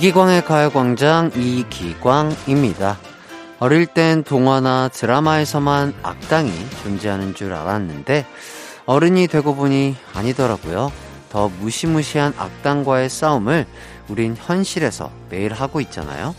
[0.00, 2.98] 이기광의 가요광장 이기광입니다.
[3.58, 6.50] 어릴 땐 동화나 드라마에서만 악당이
[6.82, 8.24] 존재하는 줄 알았는데
[8.86, 10.90] 어른이 되고 보니 아니더라고요.
[11.28, 13.66] 더 무시무시한 악당과의 싸움을
[14.08, 16.34] 우린 현실에서 매일 하고 있잖아요.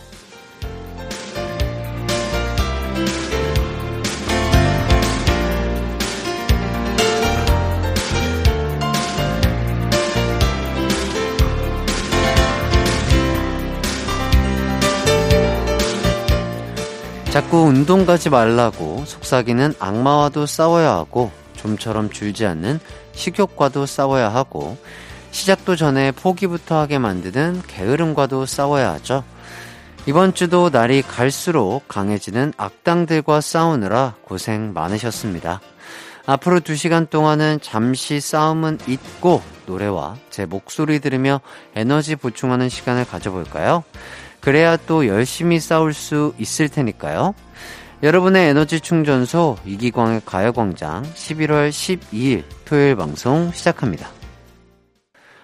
[17.32, 22.78] 자꾸 운동 가지 말라고 속삭이는 악마와도 싸워야 하고 좀처럼 줄지 않는
[23.14, 24.76] 식욕과도 싸워야 하고
[25.30, 29.24] 시작도 전에 포기부터 하게 만드는 게으름과도 싸워야 하죠.
[30.04, 35.62] 이번 주도 날이 갈수록 강해지는 악당들과 싸우느라 고생 많으셨습니다.
[36.26, 41.40] 앞으로 두 시간 동안은 잠시 싸움은 잊고 노래와 제 목소리 들으며
[41.74, 43.84] 에너지 보충하는 시간을 가져볼까요?
[44.42, 47.34] 그래야 또 열심히 싸울 수 있을 테니까요.
[48.02, 54.10] 여러분의 에너지 충전소 이기광의 가요광장 11월 12일 토요일 방송 시작합니다.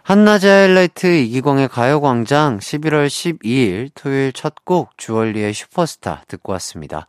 [0.02, 7.06] 한낮의 하이라이트 이기광의 가요광장 11월 12일 토요일 첫 곡 주얼리의 슈퍼스타 듣고 왔습니다.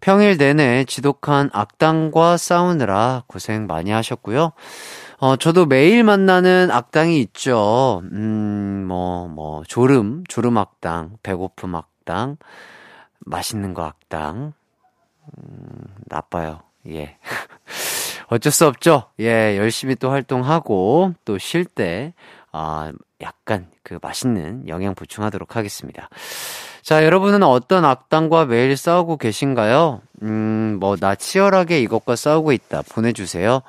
[0.00, 4.52] 평일 내내 지독한 악당과 싸우느라 고생 많이 하셨고요.
[5.20, 8.02] 어, 저도 매일 만나는 악당이 있죠.
[8.12, 12.36] 음, 뭐, 뭐, 졸음, 졸음 악당, 배고픔 악당,
[13.20, 14.52] 맛있는 거 악당.
[15.38, 16.60] 음, 나빠요.
[16.88, 17.18] 예.
[18.28, 19.04] 어쩔 수 없죠.
[19.20, 22.14] 예, 열심히 또 활동하고, 또 쉴 때,
[22.52, 26.08] 아, 약간 그 맛있는 영양 보충하도록 하겠습니다.
[26.82, 30.00] 자, 여러분은 어떤 악당과 매일 싸우고 계신가요?
[30.22, 32.82] 음, 뭐, 나 치열하게 이것과 싸우고 있다.
[32.88, 33.60] 보내주세요.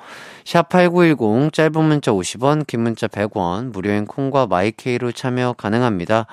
[0.44, 6.26] 샵8910 짧은 문자 50원, 긴 문자 100원, 무료인 콩과 마이케이로 참여 가능합니다.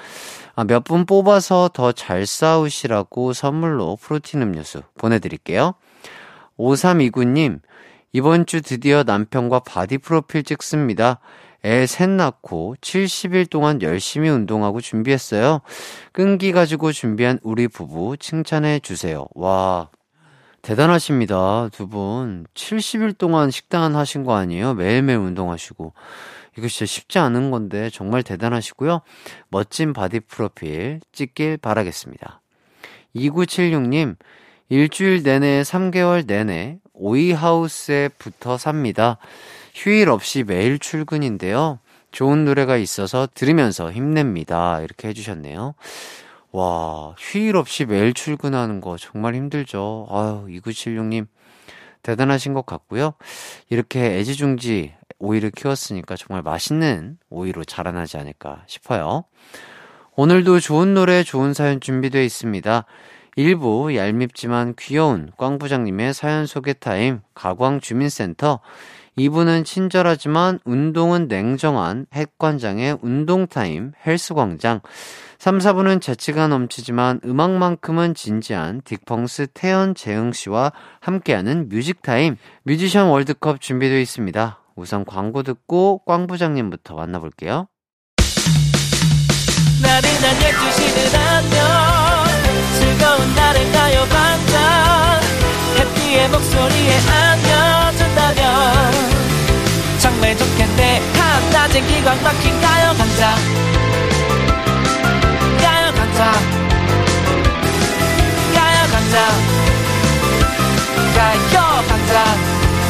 [0.55, 5.73] 아, 몇 분 뽑아서 더 잘 싸우시라고 선물로 프로틴 음료수 보내드릴게요.
[6.57, 7.59] 5329님,
[8.13, 11.19] 이번 주 드디어 남편과 바디 프로필 찍습니다.
[11.65, 15.61] 애 셋 낳고 70일 동안 열심히 운동하고 준비했어요.
[16.11, 19.27] 끈기 가지고 준비한 우리 부부 칭찬해 주세요.
[19.33, 19.89] 와,
[20.61, 21.69] 대단하십니다.
[21.71, 22.45] 두 분.
[22.53, 24.73] 70일 동안 식단 하신 거 아니에요?
[24.73, 25.93] 매일매일 운동하시고.
[26.57, 29.01] 이거 진짜 쉽지 않은 건데 정말 대단하시고요.
[29.49, 32.41] 멋진 바디 프로필 찍길 바라겠습니다.
[33.15, 34.15] 2976님,
[34.69, 39.17] 일주일 내내 3개월 내내 오이하우스에 붙어 삽니다.
[39.77, 41.77] 휴일 없이 매일 출근인데요.
[42.09, 44.81] 좋은 노래가 있어서 들으면서 힘냅니다.
[44.81, 45.75] 이렇게 해주셨네요.
[46.51, 50.07] 와, 휴일 없이 매일 출근하는 거 정말 힘들죠.
[50.09, 51.27] 아유, 2976님,
[52.01, 53.13] 대단하신 것 같고요.
[53.69, 59.25] 이렇게 애지중지 오이를 키웠으니까 정말 맛있는 오이로 자라나지 않을까 싶어요.
[60.15, 62.85] 오늘도 좋은 노래, 좋은 사연 준비되어 있습니다.
[63.35, 68.61] 1부 얄밉지만 귀여운 꽝 부장님의 사연 소개 타임, 가광 주민센터,
[69.17, 74.81] 2부는 친절하지만 운동은 냉정한 핵관장의 운동타임, 헬스광장,
[75.39, 83.99] 3, 4부는 재치가 넘치지만 음악만큼은 진지한 딕펑스 태현 재흥 씨와 함께하는 뮤직타임 뮤지션 월드컵 준비되어
[83.99, 84.59] 있습니다.
[84.75, 87.67] 우선 광고 듣고 꽝 부장님부터 만나볼게요.
[89.81, 92.27] 나른한 12시는 안녕
[92.79, 95.21] 즐거운 날을 가요 반짝
[95.77, 98.06] 해피의 목소리에 안겨준다면
[100.07, 103.35] 정말 좋겠네 한낮엔 기광 막힌 가요 반짝
[105.93, 106.31] 가자
[108.55, 109.17] 가요광장.
[111.13, 112.19] 가요광장.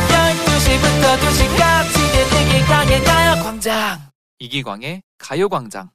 [0.10, 1.96] 12시부터 2시까지
[2.42, 4.00] 이기광의 가요 광장.
[4.38, 5.90] 이기광의 가요 광장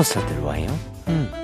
[0.00, 0.66] 어서 들어와요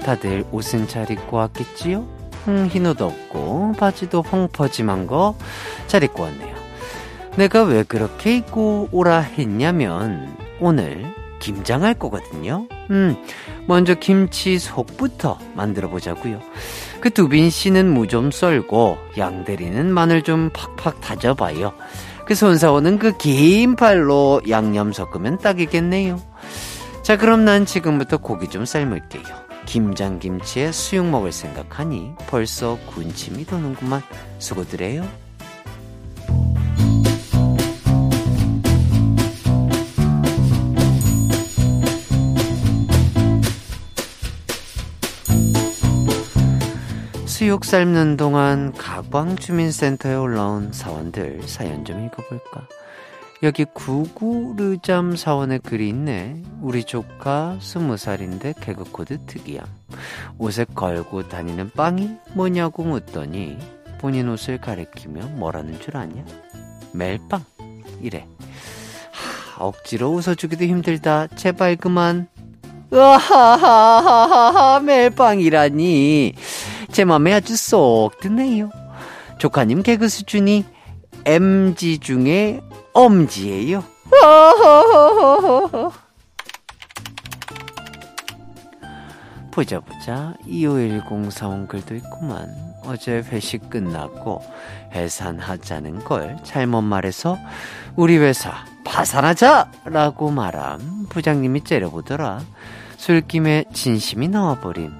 [0.03, 2.06] 다들 옷은 잘 입고 왔겠지요?
[2.49, 5.35] 음, 흰옷 없고 바지도 펑퍼짐한 거
[5.88, 6.56] 잘 입고 왔네요.
[7.37, 11.05] 내가 왜 그렇게 입고 오라 했냐면 오늘
[11.38, 12.67] 김장할 거거든요.
[12.91, 13.14] 음,
[13.67, 16.41] 먼저 김치 속부터 만들어 보자고요.
[17.00, 21.73] 그 두빈 씨는 무 좀 썰고 양대리는 마늘 좀 팍팍 다져봐요.
[22.26, 26.19] 그 손사오는 그 긴 팔로 양념 섞으면 딱이겠네요.
[27.06, 29.23] 자, 그럼 난 지금부터 고기 좀 삶을게요.
[29.67, 34.03] 김장김치에 수육 먹을 생각하니 벌써 군침이 도는구만.
[34.41, 35.06] 수고드래요.
[47.25, 52.67] 수육 삶는 동안 가광 주민센터에 올라온 사원들 사연 좀 읽어볼까?
[53.47, 56.43] 여기 구구르잠 사원의 글이 있네.
[56.61, 59.65] 우리 조카 스무 살인데 개그 코드 특이함.
[60.37, 63.57] 옷에 걸고 다니는 빵이 뭐냐고 묻더니
[63.99, 66.25] 본인 옷을 가리키며 뭐라는 줄 아냐?
[66.93, 67.45] 멜빵.
[68.03, 68.27] 이래.
[69.13, 71.29] 하, 억지로 웃어주기도 힘들다.
[71.37, 72.27] 제발 그만.
[72.93, 76.35] 으하하하하 멜빵이라니.
[76.91, 78.71] 제 맘에 아주 쏙 드네요.
[79.39, 80.65] 조카님 개그 수준이
[81.25, 82.61] MG 중에
[82.97, 83.85] 엄지예요.
[89.51, 90.33] 보자 보자.
[90.47, 92.49] 2510 사온 글도 있구만.
[92.87, 94.43] 어제 회식 끝났고
[94.95, 97.37] 해산하자는 걸 잘못 말해서
[97.97, 101.07] 우리 회사 파산하자 라고 말함.
[101.11, 102.41] 부장님이 째려보더라.
[102.97, 104.91] 술김에 진심이 나와버림.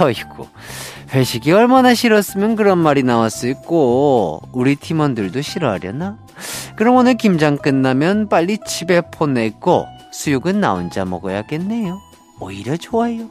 [0.00, 0.48] 어이구
[1.12, 4.42] 회식이 얼마나 싫었으면 그런 말이 나왔을꼬.
[4.52, 6.18] 우리 팀원들도 싫어하려나?
[6.80, 12.00] 그럼 오늘 김장 끝나면 빨리 집에 보내고 수육은 나 혼자 먹어야겠네요.
[12.40, 13.28] 오히려 좋아요.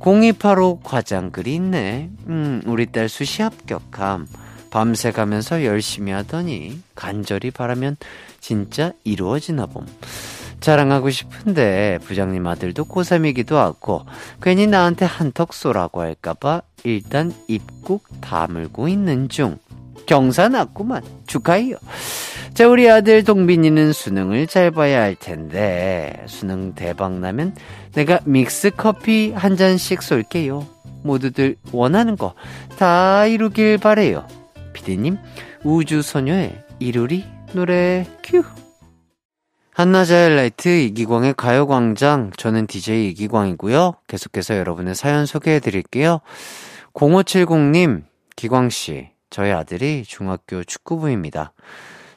[0.00, 2.10] 0285 과장글이 있네.
[2.26, 4.26] 음 우리 딸 수시 합격함.
[4.68, 7.96] 밤새 가면서 열심히 하더니 간절히 바라면
[8.40, 9.86] 진짜 이루어지나 봄.
[10.60, 14.04] 자랑하고 싶은데 부장님 아들도 고3이기도 하고
[14.42, 19.56] 괜히 나한테 한턱 쏘라고 할까봐 일단 입국 다물고 있는 중.
[20.06, 21.02] 경사 났구만.
[21.26, 21.76] 축하해요.
[22.54, 27.54] 자, 우리 아들 동빈이는 수능을 잘 봐야 할 텐데 수능 대박 나면
[27.92, 30.66] 내가 믹스 커피 한 잔씩 쏠게요.
[31.02, 32.34] 모두들 원하는 거
[32.78, 34.26] 다 이루길 바래요.
[34.74, 35.16] 피디님,
[35.64, 38.44] 우주소녀의 이루리 노래 큐.
[39.72, 42.32] 한낮의 라이트 이기광의 가요광장.
[42.36, 43.94] 저는 DJ 이기광이고요.
[44.08, 46.20] 계속해서 여러분의 사연 소개해 드릴게요.
[46.92, 48.04] 0570님,
[48.36, 51.52] 기광씨, 저희 아들이 중학교 축구부입니다.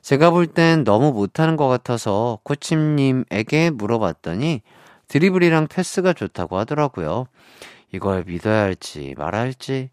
[0.02, 4.62] 제가 볼 땐 너무 못하는 것 같아서 코치님에게 물어봤더니
[5.08, 7.28] 드리블이랑 패스가 좋다고 하더라고요.
[7.92, 9.90] 이걸 믿어야 할지 말아야 할지.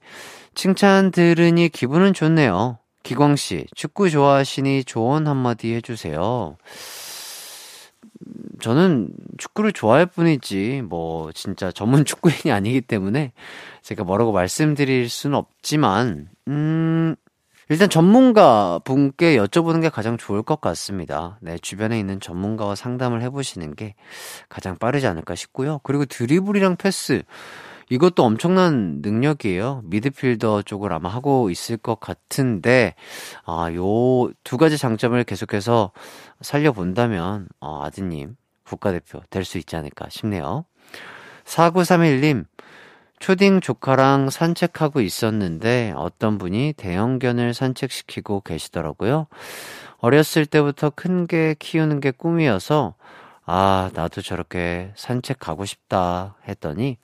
[0.54, 2.78] 칭찬 들으니 기분은 좋네요.
[3.02, 6.56] 기광 씨, 축구 좋아하시니 조언 한마디 해주세요.
[8.60, 13.32] 저는 축구를 좋아할 뿐이지, 뭐, 진짜 전문 축구인이 아니기 때문에
[13.82, 17.14] 제가 뭐라고 말씀드릴 수는 없지만, 음,
[17.68, 21.38] 일단 전문가 분께 여쭤보는 게 가장 좋을 것 같습니다.
[21.40, 23.94] 네, 주변에 있는 전문가와 상담을 해보시는 게
[24.48, 25.80] 가장 빠르지 않을까 싶고요.
[25.82, 27.22] 그리고 드리블이랑 패스,
[27.88, 29.82] 이것도 엄청난 능력이에요.
[29.84, 32.94] 미드필더 쪽을 아마 하고 있을 것 같은데,
[33.44, 35.90] 아, 요 두 가지 장점을 계속해서
[36.40, 40.64] 살려본다면, 어, 아드님, 국가대표 될 수 있지 않을까 싶네요.
[41.44, 42.44] 4931님,
[43.18, 49.26] 초딩 조카랑 산책하고 있었는데 어떤 분이 대형견을 산책시키고 계시더라고요.
[49.98, 52.94] 어렸을 때부터 큰게 키우는 게 꿈이어서
[53.44, 56.98] 아, 나도 저렇게 산책 가고 싶다 했더니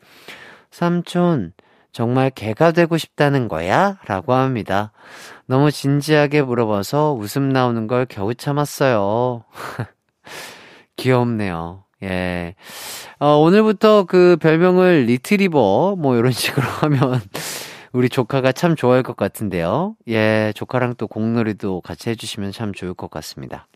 [0.70, 1.52] 삼촌,
[1.92, 3.98] 정말 개가 되고 싶다는 거야?
[4.06, 4.92] 라고 합니다.
[5.46, 9.44] 너무 진지하게 물어봐서 웃음 나오는 걸 겨우 참았어요.
[10.96, 11.81] 귀엽네요.
[12.02, 12.54] 예.
[13.18, 17.20] 어, 오늘부터 그 별명을 리트리버, 뭐, 이런 식으로 하면
[17.92, 19.96] 우리 조카가 참 좋아할 것 같은데요.
[20.08, 23.66] 예, 조카랑 또 공놀이도 같이 해주시면 참 좋을 것 같습니다.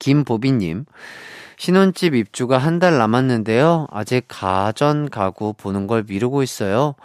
[0.00, 0.86] 김보비님,
[1.56, 3.86] 신혼집 입주가 한 달 남았는데요.
[3.90, 6.96] 아직 가전 가구 보는 걸 미루고 있어요.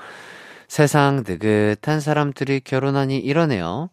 [0.69, 3.89] 세상 느긋한 사람들이 결혼하니 이러네요.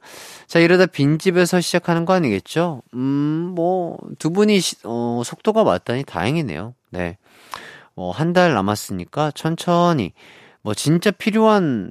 [0.47, 2.83] 자, 이러다 빈집에서 시작하는 거 아니겠죠?
[2.95, 6.75] 음, 뭐, 두 분이, 어, 속도가 맞다니 다행이네요.
[6.91, 7.17] 네.
[7.95, 10.13] 뭐, 한 달 남았으니까 천천히,
[10.63, 11.91] 뭐, 진짜 필요한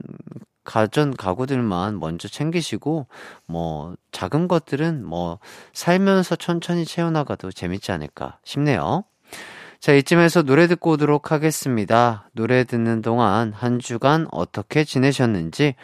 [0.64, 3.08] 가전 가구들만 먼저 챙기시고,
[3.48, 5.40] 뭐, 작은 것들은 뭐,
[5.74, 9.04] 살면서 천천히 채워나가도 재밌지 않을까 싶네요.
[9.86, 12.28] 자, 이쯤에서 노래 듣고 오도록 하겠습니다.
[12.34, 15.76] 노래 듣는 동안 한 주간 어떻게 지내셨는지,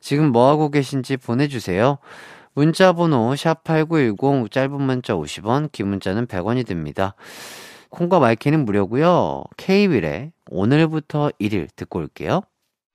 [0.00, 1.98] 지금 뭐하고 계신지 보내주세요.
[2.54, 7.14] 문자 번호 샵8910 짧은 문자 50원, 긴 문자는 100원이 듭니다.
[7.90, 9.44] 콩과 my K는 무료고요.
[9.58, 12.40] K-윌의 오늘부터 1일 듣고 올게요.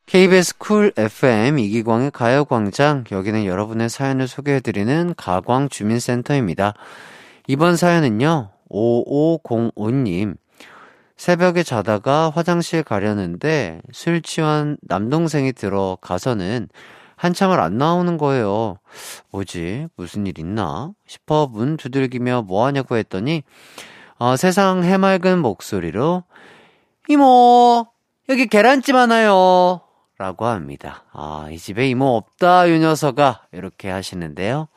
[0.08, 6.74] KBS 쿨 FM 이기광의 가요광장 여기는 여러분의 사연을 소개해드리는 가광주민센터입니다.
[7.48, 10.38] 이번 사연은요 5505님
[11.16, 16.68] 새벽에 자다가 화장실 가려는데 술 취한 남동생이 들어가서는
[17.16, 18.80] 한참을 안 나오는 거예요.
[19.32, 19.88] 뭐지?
[19.96, 20.92] 무슨 일 있나?
[21.08, 23.44] 싶어 문 두들기며 뭐 하냐고 했더니
[24.18, 26.24] 어, 세상 해맑은 목소리로
[27.08, 27.88] 이모
[28.30, 29.82] 여기 계란찜 하나요
[30.18, 31.04] 라고 합니다.
[31.12, 33.48] 아, 이 집에 이모 없다, 요 녀석아.
[33.52, 34.70] 이렇게 하시는데요.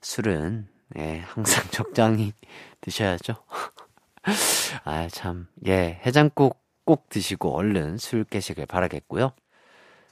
[0.00, 0.66] 술은,
[0.96, 2.32] 예, 항상 적당히
[2.80, 3.36] 드셔야죠.
[4.84, 9.32] 아, 참, 예, 해장국 꼭 드시고 얼른 술 깨시길 바라겠고요.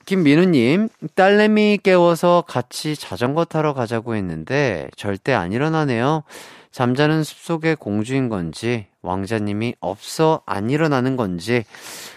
[0.05, 6.23] 김민우님, 딸내미 깨워서 같이 자전거 타러 가자고 했는데 절대 안 일어나네요.
[6.71, 11.65] 잠자는 숲속의 공주인 건지, 왕자님이 없어 안 일어나는 건지,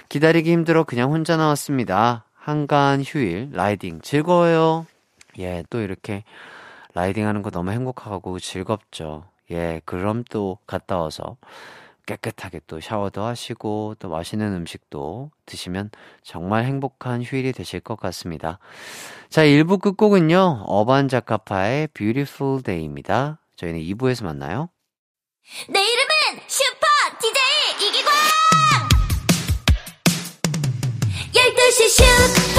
[0.09, 2.25] 기다리기 힘들어 그냥 혼자 나왔습니다.
[2.33, 4.85] 한간 휴일, 라이딩 즐거워요.
[5.39, 6.23] 예, 또 이렇게
[6.93, 9.25] 라이딩 하는 거 너무 행복하고 즐겁죠.
[9.51, 11.37] 예, 그럼 또 갔다 와서
[12.05, 15.91] 깨끗하게 또 샤워도 하시고 또 맛있는 음식도 드시면
[16.23, 18.59] 정말 행복한 휴일이 되실 것 같습니다.
[19.29, 20.63] 자, 1부 끝곡은요.
[20.65, 23.39] 어반 자카파의 Beautiful Day입니다.
[23.55, 24.69] 저희는 2부에서 만나요.
[25.69, 26.87] 내 이름은 슈퍼
[27.19, 28.11] DJ 이기광!
[31.33, 32.50] 12시 슈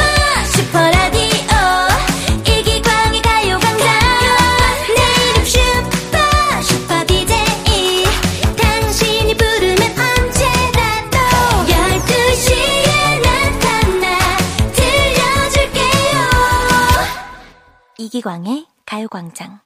[18.15, 19.61] 이기광의 가요광장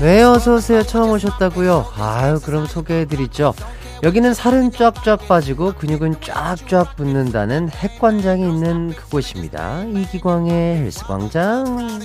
[0.00, 0.82] 네, 어서오세요.
[0.84, 1.92] 처음 오셨다고요?
[1.96, 3.54] 아유, 그럼 소개해드리죠.
[4.04, 9.84] 여기는 살은 쫙쫙 빠지고 근육은 쫙쫙 붙는다는 핵관장이 있는 그곳입니다.
[9.84, 12.00] 이기광의 헬스광장.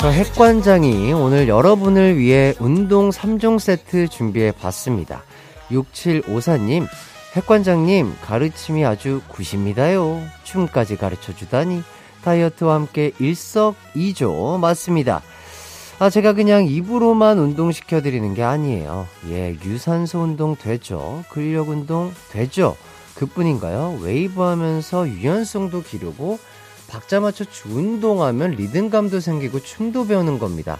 [0.00, 5.22] 저 핵관장이 오늘 여러분을 위해 운동 3종 세트 준비해 봤습니다.
[5.70, 6.88] 6754님,
[7.34, 10.22] 핵관장님, 가르침이 아주 good입니다요.
[10.44, 11.82] 춤까지 가르쳐 주다니,
[12.22, 15.20] 다이어트와 함께 일석이조 맞습니다.
[15.98, 19.08] 아, 제가 그냥 입으로만 운동시켜 드리는 게 아니에요.
[19.30, 21.24] 예, 유산소 운동 되죠.
[21.28, 22.76] 근력 운동 되죠.
[23.16, 23.98] 그 뿐인가요?
[24.00, 26.38] 웨이브 하면서 유연성도 기르고,
[26.86, 30.78] 박자 맞춰 운동하면 리듬감도 생기고 춤도 배우는 겁니다.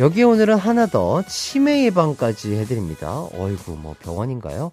[0.00, 3.28] 여기 오늘은 하나 더 치매 예방까지 해드립니다.
[3.32, 4.72] 어이구 뭐 병원인가요?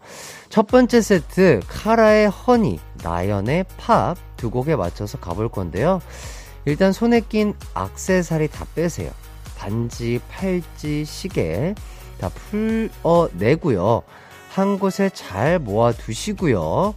[0.50, 6.02] 첫 번째 세트 카라의 허니, 나연의 팝 두 곡에 맞춰서 가볼 건데요.
[6.66, 9.12] 일단 손에 낀 악세사리 다 빼세요.
[9.56, 11.76] 반지, 팔찌, 시계
[12.20, 14.02] 다 풀어내고요.
[14.50, 16.96] 한 곳에 잘 모아 두시고요.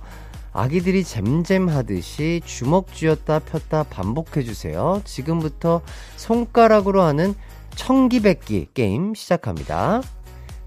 [0.54, 5.02] 아기들이 잼잼 하듯이 주먹 쥐었다 폈다 반복해주세요.
[5.04, 5.82] 지금부터
[6.16, 7.34] 손가락으로 하는
[7.76, 10.02] 청기백기 게임 시작합니다.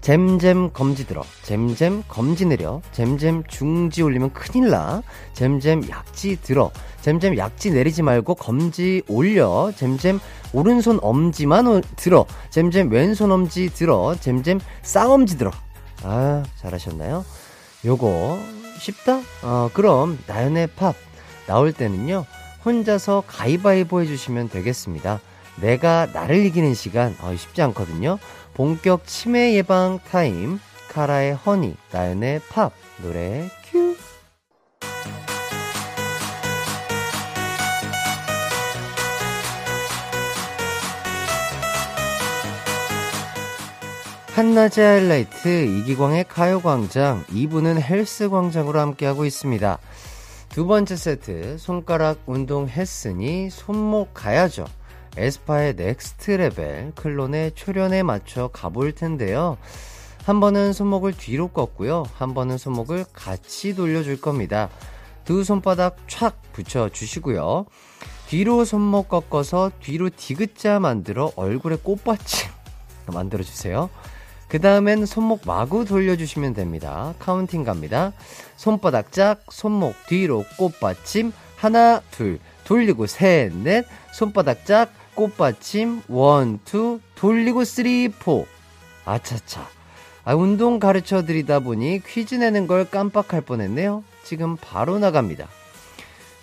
[0.00, 5.02] 잼잼 검지 들어, 잼잼 검지 내려, 잼잼 중지 올리면 큰일 나,
[5.34, 6.70] 잼잼 약지 들어,
[7.02, 10.20] 잼잼 약지 내리지 말고 검지 올려, 잼잼
[10.52, 15.50] 오른손 엄지만 오, 들어, 잼잼 왼손 엄지 들어, 잼잼 쌍엄지 들어.
[16.04, 17.24] 아, 잘하셨나요?
[17.84, 18.38] 요거
[18.78, 19.20] 쉽다?
[19.42, 20.94] 어, 그럼 나연의 팝
[21.46, 22.24] 나올 때는요,
[22.64, 25.20] 혼자서 가위바위보 해주시면 되겠습니다.
[25.60, 28.18] 내가 나를 이기는 시간 어, 쉽지 않거든요.
[28.54, 30.58] 본격 치매 예방 타임
[30.90, 32.72] 카라의 Honey 나연의 팝
[33.02, 33.96] 노래 큐
[44.34, 49.78] 한낮의 하이라이트 이기광의 가요광장 2부는 헬스광장으로 함께하고 있습니다.
[50.48, 54.64] 두 번째 세트 손가락 운동 했으니 손목 가야죠.
[55.18, 59.58] 에스파의 Next Level 클론의 초련에 맞춰 가볼 텐데요.
[60.24, 62.04] 한 번은 손목을 뒤로 꺾고요.
[62.14, 64.68] 한 번은 손목을 같이 돌려줄 겁니다.
[65.24, 67.66] 두 손바닥 촥 붙여 주시고요.
[68.28, 72.50] 뒤로 손목 꺾어서 뒤로 디귿자 만들어 얼굴에 꽃받침
[73.12, 73.88] 만들어 주세요.
[74.48, 77.14] 그 다음엔 손목 마구 돌려주시면 됩니다.
[77.18, 78.12] 카운팅 갑니다.
[78.56, 87.00] 손바닥 짝, 손목 뒤로 꽃받침, 하나, 둘, 돌리고 셋, 넷, 손바닥 짝, 꽃받침, one, two,
[87.16, 88.46] 돌리고 three, four.
[89.04, 89.68] 아차차.
[90.24, 94.04] 아, 운동 가르쳐 드리다 보니 퀴즈 내는 걸 깜빡할 뻔했네요.
[94.22, 95.48] 지금 바로 나갑니다.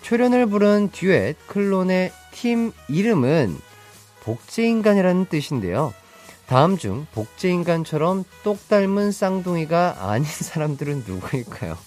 [0.02, 3.56] 초련을 부른 듀엣 클론의 팀 이름은
[4.24, 5.94] 복제인간이라는 뜻인데요.
[6.46, 11.78] 다음 중 복제인간처럼 똑 닮은 쌍둥이가 아닌 사람들은 누구일까요?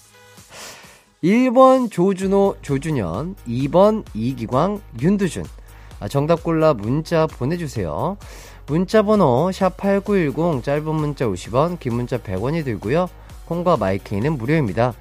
[1.23, 5.58] 1번 조준호, 조준현, 2번 이기광, 윤두준.
[5.99, 8.17] 아, 정답 골라 문자 보내주세요.
[8.67, 13.09] 문자 번호 샵8910 짧은 문자 50원 긴 문자 100원이 들고요.
[13.45, 14.93] 콩과 마이케이는 무료입니다.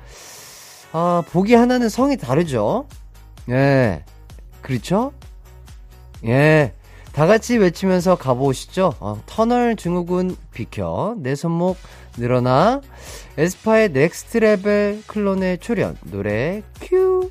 [0.93, 2.87] 아, 보기 하나는 성이 다르죠?
[3.51, 4.05] 예.
[4.63, 5.13] 그렇죠?
[6.25, 6.73] 예.
[7.13, 8.95] 다 같이 외치면서 가보시죠.
[9.01, 11.15] 어, 터널 증후군 비켜.
[11.19, 11.77] 내 손목
[12.17, 12.81] 늘어나.
[13.37, 15.97] 에스파의 Next Level 클론의 초련.
[16.05, 17.31] 노래 큐.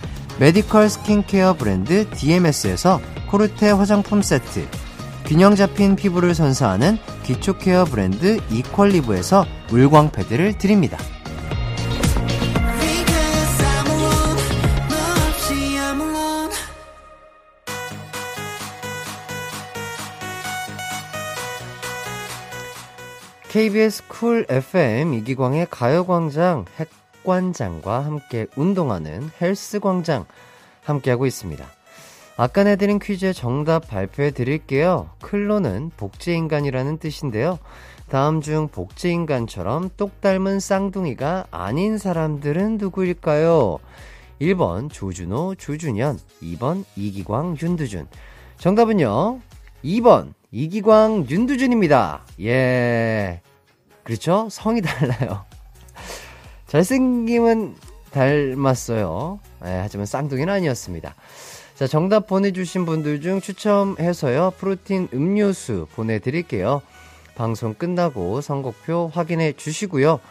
[0.41, 2.99] 메디컬 스킨케어 브랜드 DMS에서
[3.29, 4.67] 코르테 화장품 세트,
[5.23, 10.97] 균형 잡힌 피부를 선사하는 기초 케어 브랜드 이퀄리브에서 물광 패드를 드립니다.
[23.47, 30.25] KBS 쿨 FM 이기광의 가요광장 핵 관장과 함께 운동하는 헬스광장
[30.83, 31.65] 함께하고 있습니다.
[32.37, 35.09] 아까 내드린 퀴즈의 정답 발표해 드릴게요.
[35.21, 37.59] 클로는 복제인간이라는 뜻인데요.
[38.09, 43.79] 다음 중 복제인간처럼 똑 닮은 쌍둥이가 아닌 사람들은 누구일까요?
[44.41, 48.07] 1번 조준호, 조준현, 2번 이기광, 윤두준.
[48.57, 49.39] 정답은요.
[49.85, 52.25] 2번 이기광, 윤두준입니다.
[52.41, 53.41] 예.
[54.03, 54.47] 그렇죠?
[54.49, 55.45] 성이 달라요.
[56.71, 57.75] 잘생김은
[58.11, 59.39] 닮았어요.
[59.65, 61.15] 예, 하지만 쌍둥이는 아니었습니다.
[61.75, 66.81] 자, 정답 보내주신 분들 중 추첨해서요, 프로틴 음료수 보내드릴게요.
[67.35, 70.21] 방송 끝나고 선곡표 확인해 주시고요.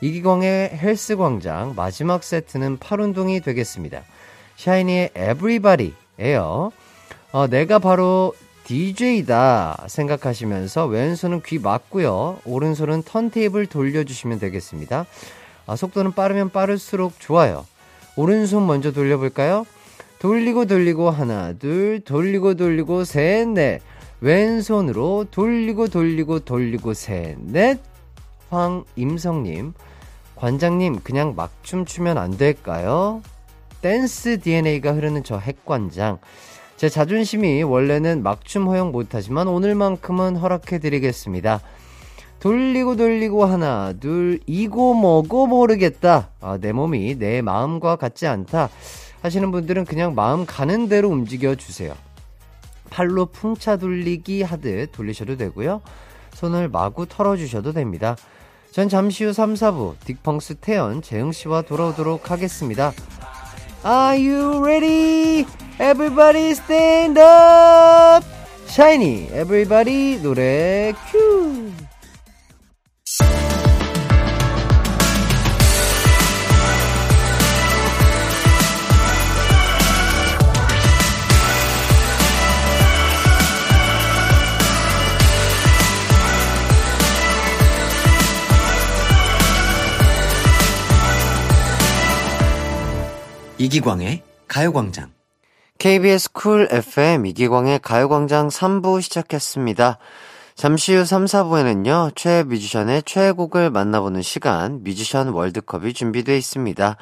[0.00, 4.02] 이기광의 헬스광장 마지막 세트는 팔운동이 되겠습니다.
[4.54, 6.70] 샤이니의 Everybody예요.
[7.32, 12.38] 어, 내가 바로 DJ다 생각하시면서 왼손은 귀 막고요.
[12.44, 15.04] 오른손은 턴테이블 돌려주시면 되겠습니다.
[15.68, 17.66] 아, 속도는 빠르면 빠를수록 좋아요.
[18.16, 19.66] 오른손 먼저 돌려볼까요?
[20.18, 23.80] 돌리고 돌리고 하나 둘 돌리고 돌리고 셋 넷
[24.20, 27.78] 왼손으로 돌리고 돌리고 돌리고 셋 넷
[28.48, 29.74] 황임성님
[30.34, 33.22] 관장님 그냥 막춤 추면 안 될까요?
[33.82, 36.18] 댄스 DNA가 흐르는 저 핵관장
[36.76, 41.60] 제 자존심이 원래는 막춤 허용 못하지만 오늘만큼은 허락해드리겠습니다.
[42.40, 48.70] 돌리고 돌리고 하나 둘 이고 뭐고 모르겠다 아, 내 몸이 내 마음과 같지 않다
[49.22, 51.94] 하시는 분들은 그냥 마음 가는 대로 움직여 주세요.
[52.90, 55.82] 팔로 풍차 돌리기 하듯 돌리셔도 되고요.
[56.34, 58.16] 손을 마구 털어주셔도 됩니다.
[58.70, 62.92] 전 잠시 후 3, 4부 딕펑스 태연, 재흥씨와 돌아오도록 하겠습니다.
[63.84, 65.46] Are you ready?
[65.80, 68.26] Everybody stand up!
[68.66, 71.87] 샤이니, everybody 노래 큐!
[93.60, 95.10] 이기광의 가요광장.
[95.78, 99.98] KBS 쿨 FM 이기광의 가요광장 3부 시작했습니다.
[100.58, 106.96] 잠시 후 3, 4부에는요, 최애 뮤지션의 최애곡을 만나보는 시간, 뮤지션 월드컵이 준비되어 있습니다.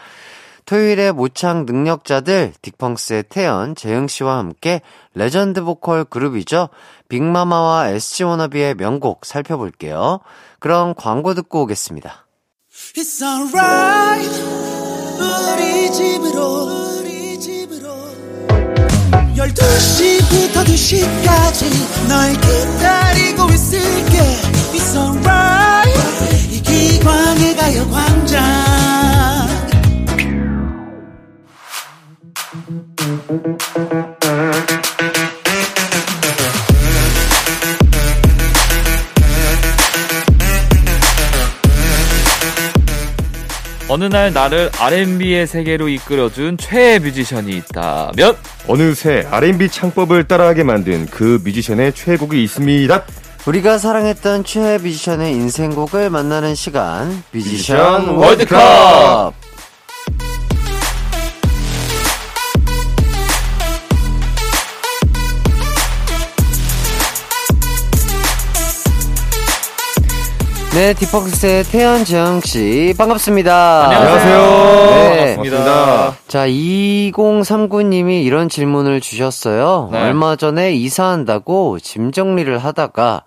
[0.66, 4.82] 토요일에 모창 능력자들 딕펑스의 태연, 재영 씨와 함께
[5.14, 6.68] 레전드 보컬 그룹이죠.
[7.08, 10.20] 빅마마와 SG 워너비의 명곡 살펴볼게요.
[10.60, 12.26] 그럼 광고 듣고 오겠습니다.
[19.56, 24.18] 12시부터 2시까지 널 기다리고 있을게.
[24.74, 25.98] It's alright.
[26.50, 28.86] 이 기광의 가요광장
[43.96, 48.36] 어느 날 나를 R&B의 세계로 이끌어준 최애 뮤지션이 있다면?
[48.68, 53.04] 어느새 R&B 창법을 따라하게 만든 그 뮤지션의 최애곡이 있습니다.
[53.46, 57.22] 우리가 사랑했던 최애 뮤지션의 인생곡을 만나는 시간.
[57.32, 59.32] 뮤지션 뮤지션 월드컵
[70.76, 73.88] 네, 딕펑스의 태연 재영 씨 반갑습니다.
[73.88, 74.40] 안녕하세요.
[74.90, 75.36] 네.
[75.36, 76.16] 반갑습니다.
[76.28, 79.88] 자, 2039님이 이런 질문을 주셨어요.
[79.90, 80.02] 네.
[80.02, 83.22] 얼마 전에 이사한다고 짐 정리를 하다가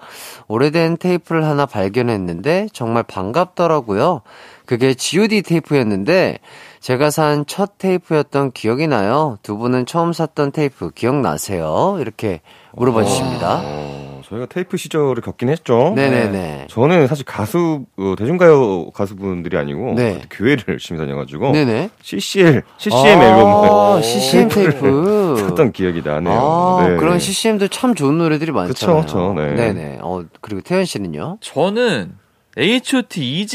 [0.48, 4.22] 오래된 테이프를 하나 발견했는데 정말 반갑더라고요.
[4.68, 6.38] 그게 GOD 테이프였는데
[6.82, 9.40] 제가 산 첫 테이프였던 기억이 나요.
[9.42, 11.98] 두 분은 처음 샀던 테이프 기억나세요?
[12.00, 12.42] 이렇게
[12.76, 13.62] 물어봐 주십니다.
[13.64, 15.94] 어, 저희가 테이프 시절을 겪긴 했죠.
[15.96, 16.68] 네네네.
[16.70, 20.22] 저는 사실 가수 어, 대중가요 가수분들이 아니고 네.
[20.30, 21.90] 교회를 열심히 다녀가지고 네네.
[22.02, 25.36] CCL CCM 앨범을 아, CCM 테이프.
[25.50, 26.40] 샀던 기억이 나네요.
[26.40, 26.96] 아, 네.
[26.98, 29.02] 그런 CCM도 참 좋은 노래들이 많잖아요.
[29.02, 29.54] 그쵸, 그쵸, 네.
[29.56, 29.98] 네네.
[30.02, 31.38] 어, 그리고 태연 씨는요?
[31.42, 32.14] 저는
[32.58, 33.46] H.O.T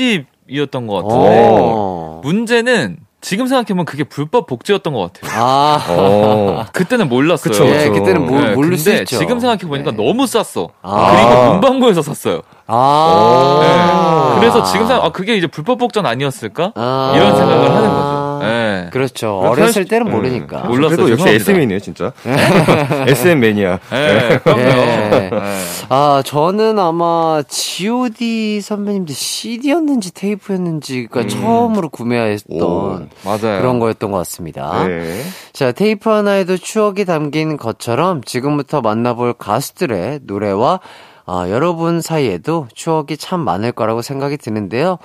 [0.48, 2.20] 2집이었던 것 같은데 어.
[2.24, 5.32] 문제는 지금 생각해보면 그게 불법 복제였던 것 같아요.
[5.42, 5.82] 아.
[5.88, 7.50] 어, 그때는 몰랐어요.
[7.50, 7.88] 그쵸, 예.
[7.88, 9.04] 그때는 모, 네, 모를 있죠.
[9.06, 9.96] 지금 생각해보니까 네.
[9.96, 10.68] 너무 쌌어.
[10.82, 11.10] 아.
[11.10, 12.42] 그리고 문방구에서 샀어요.
[12.66, 14.34] 아.
[14.34, 14.40] 네.
[14.40, 16.72] 그래서 지금 생각, 아, 그게 이제 불법 복전 아니었을까?
[16.74, 17.12] 아.
[17.16, 18.23] 이런 생각을 하는 거죠.
[18.44, 18.88] 네.
[18.92, 19.38] 그렇죠.
[19.38, 20.12] 어렸을 때는 네.
[20.12, 20.60] 모르니까.
[20.64, 20.96] 몰랐어요.
[20.96, 21.28] 그래도 역시.
[21.28, 22.12] SM이네요, 진짜.
[23.08, 23.78] SM 매니아.
[23.90, 24.40] 네.
[24.46, 24.54] 예.
[24.54, 25.30] 네.
[25.88, 33.06] 아, 저는 아마 GOD 선배님들 CD였는지 테이프였는지가 처음으로 구매했던 오.
[33.24, 33.60] 맞아요.
[33.60, 34.86] 그런 거였던 것 같습니다.
[34.86, 35.22] 네.
[35.52, 40.80] 자, 테이프 하나에도 추억이 담긴 것처럼 지금부터 만나볼 가수들의 노래와
[41.26, 44.98] 아, 여러분 사이에도 추억이 참 많을 거라고 생각이 드는데요.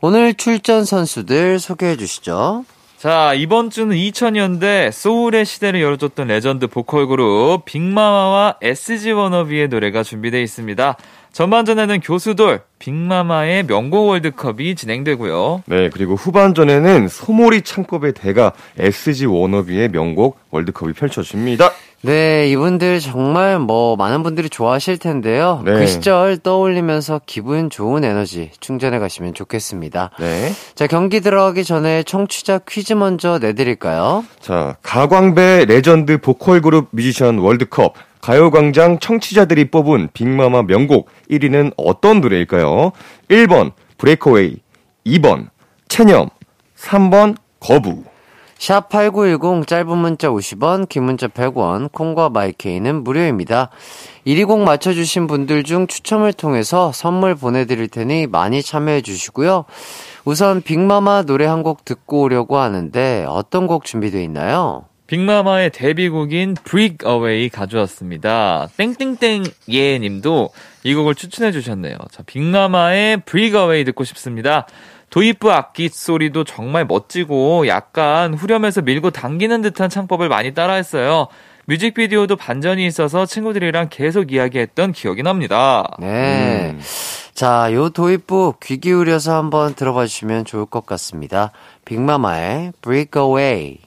[0.00, 2.64] 오늘 출전 선수들 소개해 주시죠.
[3.04, 10.40] 자, 이번 주는 2000년대 소울의 시대를 열어줬던 레전드 보컬 그룹 빅마마와 SG 워너비의 노래가 준비되어
[10.40, 10.96] 있습니다.
[11.30, 15.64] 전반전에는 교수돌, 빅마마의 명곡 월드컵이 진행되고요.
[15.66, 21.72] 네, 그리고 후반전에는 소몰이 창법의 대가 SG 워너비의 명곡 월드컵이 펼쳐집니다.
[22.04, 25.62] 네, 이분들 정말 뭐 많은 분들이 좋아하실 텐데요.
[25.64, 25.72] 네.
[25.72, 30.10] 그 시절 떠올리면서 기분 좋은 에너지 충전해 가시면 좋겠습니다.
[30.20, 30.52] 네.
[30.74, 34.24] 자, 경기 들어가기 전에 청취자 퀴즈 먼저 내드릴까요?
[34.40, 42.92] 자, 가광배 레전드 보컬 그룹 뮤지션 월드컵 가요광장 청취자들이 뽑은 빅마마 명곡 1위는 어떤 노래일까요?
[43.30, 44.56] 1번 Break Away,
[45.06, 45.48] 2번
[45.88, 46.28] 체념,
[46.76, 48.04] 3번 거부.
[48.64, 53.68] 샵 8910 짧은 문자 50원, 긴 문자 100원, 콩과 마이케이는 무료입니다.
[54.26, 59.66] 1위 곡 맞춰주신 분들 중 추첨을 통해서 선물 보내드릴 테니 많이 참여해 주시고요.
[60.24, 64.86] 우선 빅마마 노래 한 곡 듣고 오려고 하는데 어떤 곡 준비되어 있나요?
[65.08, 68.68] 빅마마의 데뷔곡인 Break Away 가져왔습니다.
[68.78, 70.48] 땡땡땡 예 님도
[70.84, 71.98] 이 곡을 추천해 주셨네요.
[72.10, 74.66] 자, 빅마마의 Break Away 듣고 싶습니다.
[75.14, 81.28] 도입부 악기 소리도 정말 멋지고 약간 후렴에서 밀고 당기는 듯한 창법을 많이 따라했어요.
[81.66, 85.88] 뮤직비디오도 반전이 있어서 친구들이랑 계속 이야기했던 기억이 납니다.
[86.00, 86.76] 네.
[87.32, 91.52] 자, 요 도입부 귀 기울여서 한번 들어봐 주시면 좋을 것 같습니다.
[91.84, 93.78] 빅마마의 Break Away.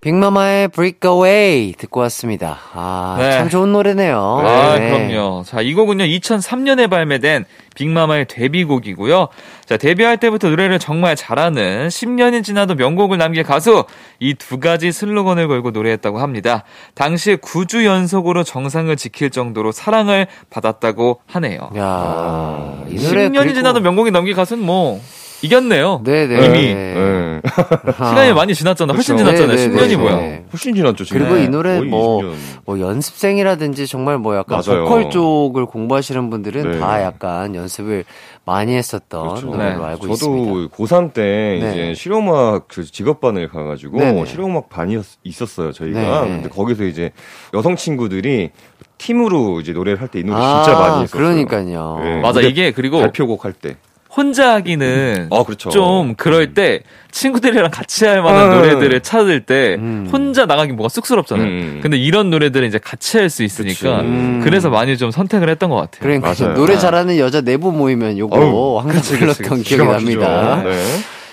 [0.00, 2.58] 빅마마의 Break Away 듣고 왔습니다.
[2.72, 3.32] 아, 네.
[3.32, 4.18] 참 좋은 노래네요.
[4.42, 4.88] 아, 네.
[4.88, 5.42] 그럼요.
[5.44, 9.28] 자, 이 곡은요, 2003년에 발매된 빅마마의 데뷔곡이고요.
[9.66, 13.84] 자, 데뷔할 때부터 노래를 정말 잘하는 10년이 지나도 명곡을 남길 가수,
[14.20, 16.64] 이 두 가지 슬로건을 걸고 노래했다고 합니다.
[16.94, 21.70] 당시에 9주 연속으로 정상을 지킬 정도로 사랑을 받았다고 하네요.
[21.76, 24.98] 야, 이 노래 10년이 그리고 지나도 명곡이 넘길 가수는 뭐,
[25.42, 26.02] 이겼네요.
[26.04, 26.46] 네네.
[26.46, 26.74] 이미.
[26.74, 27.40] 네.
[27.94, 28.92] 시간이 많이 지났잖아.
[28.92, 29.36] 훨씬 그렇죠.
[29.36, 29.56] 지났잖아요.
[29.56, 30.16] 네, 네, 10년이 네, 뭐야.
[30.16, 30.44] 네.
[30.52, 31.20] 훨씬 지났죠, 지금.
[31.22, 32.32] 그리고 이 노래 거의 뭐, 20년.
[32.66, 34.84] 뭐 연습생이라든지 정말 뭐 약간 맞아요.
[34.84, 36.78] 보컬 쪽을 공부하시는 분들은 네.
[36.78, 38.04] 다 약간 연습을
[38.44, 39.46] 많이 했었던 그렇죠.
[39.46, 39.84] 노래로 네.
[39.86, 40.76] 알고 저도 있습니다.
[40.76, 41.22] 고3 때
[41.62, 41.70] 네.
[41.70, 44.26] 이제 실용음악 그 직업반을 가가지고 네네.
[44.26, 46.28] 실용음악 반이 있었어요 저희가 네.
[46.28, 47.12] 근데 거기서 이제
[47.54, 48.50] 여성 친구들이
[48.98, 51.22] 팀으로 이제 노래를 할 때 이 노래 아, 진짜 많이 했었어요.
[51.22, 52.00] 그러니까요.
[52.02, 52.20] 네.
[52.20, 52.40] 맞아.
[52.40, 53.76] 이게 그리고 발표곡 할 때.
[54.14, 55.70] 혼자 하기는 아 그렇죠.
[55.70, 56.80] 좀 그럴 때
[57.12, 60.08] 친구들이랑 같이 할 만한 아, 노래들을 찾을 때 음.
[60.12, 61.46] 혼자 나가기 뭐가 쑥스럽잖아요.
[61.46, 61.78] 음.
[61.82, 64.08] 근데 이런 노래들은 이제 같이 할 수 있으니까 그치.
[64.08, 64.40] 음.
[64.42, 66.00] 그래서 많이 좀 선택을 했던 것 같아요.
[66.02, 66.54] 그러니까 맞아요.
[66.56, 66.80] 노래 네.
[66.80, 70.20] 잘하는 여자 내부 모이면 요거 어우, 항상 불렀던 기억이 기가 막히죠.
[70.20, 70.62] 납니다.
[70.64, 70.82] 네.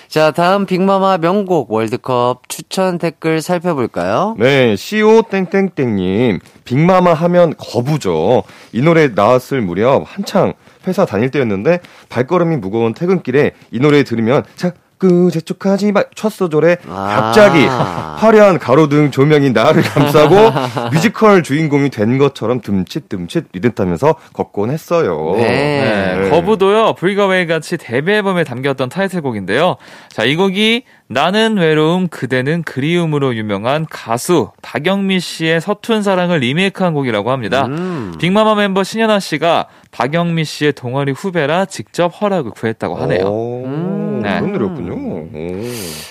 [0.08, 4.36] 자, 다음 빅마마 명곡 월드컵 추천 댓글 살펴볼까요?
[4.38, 8.42] 네, CO 땡땡땡님 빅마마 하면 거부죠.
[8.72, 10.54] 이 노래 나왔을 무렵 한창
[10.86, 16.02] 회사 다닐 때였는데 발걸음이 무거운 퇴근길에 이 노래 들으면 자 꾸 재촉하지 마.
[16.14, 17.20] 첫 소절에 아.
[17.20, 20.34] 갑자기 화려한 가로등 조명이 나를 감싸고
[20.92, 25.34] 뮤지컬 주인공이 된 것처럼 듬칫듬칫 리듬타면서 걷곤 했어요.
[25.36, 26.18] 네.
[26.18, 29.76] 네, 거부도요, 브리가웨이 같이 데뷔 앨범에 담겼던 타이틀곡인데요.
[30.10, 37.30] 자, 이 곡이 나는 외로움, 그대는 그리움으로 유명한 가수 박영미 씨의 서툰 사랑을 리메이크한 곡이라고
[37.30, 37.66] 합니다.
[37.66, 38.14] 음.
[38.18, 43.24] 빅마마 멤버 신현아 씨가 박영미 씨의 동아리 후배라 직접 허락을 구했다고 하네요.
[43.26, 43.97] 오, 음.
[44.22, 44.40] 네.
[44.40, 44.92] 그런 노래였군요.
[44.94, 45.28] 오.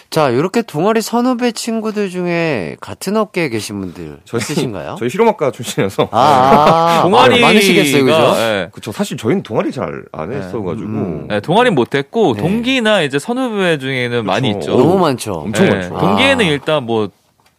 [0.10, 4.96] 자, 이렇게 동아리 선후배 친구들 중에 같은 업계에 계신 분들 있으신가요?
[4.98, 8.34] 저희 실용음악과 출신이어서 아, 아, 동아리가 많으시겠어요, 그죠?
[8.38, 8.70] 예.
[8.72, 8.92] 그쵸.
[8.92, 10.88] 사실 저희는 동아리 잘 안 했어가지고.
[10.88, 11.28] 음.
[11.28, 12.42] 네, 동아리 못했고 네.
[12.42, 14.72] 동기나 이제 선후배 중에는 많이 그렇죠.
[14.72, 14.78] 있죠.
[14.78, 15.34] 너무 많죠.
[15.34, 15.98] 엄청 네, 많죠.
[16.00, 16.48] 동기에는 아.
[16.48, 17.10] 일단 뭐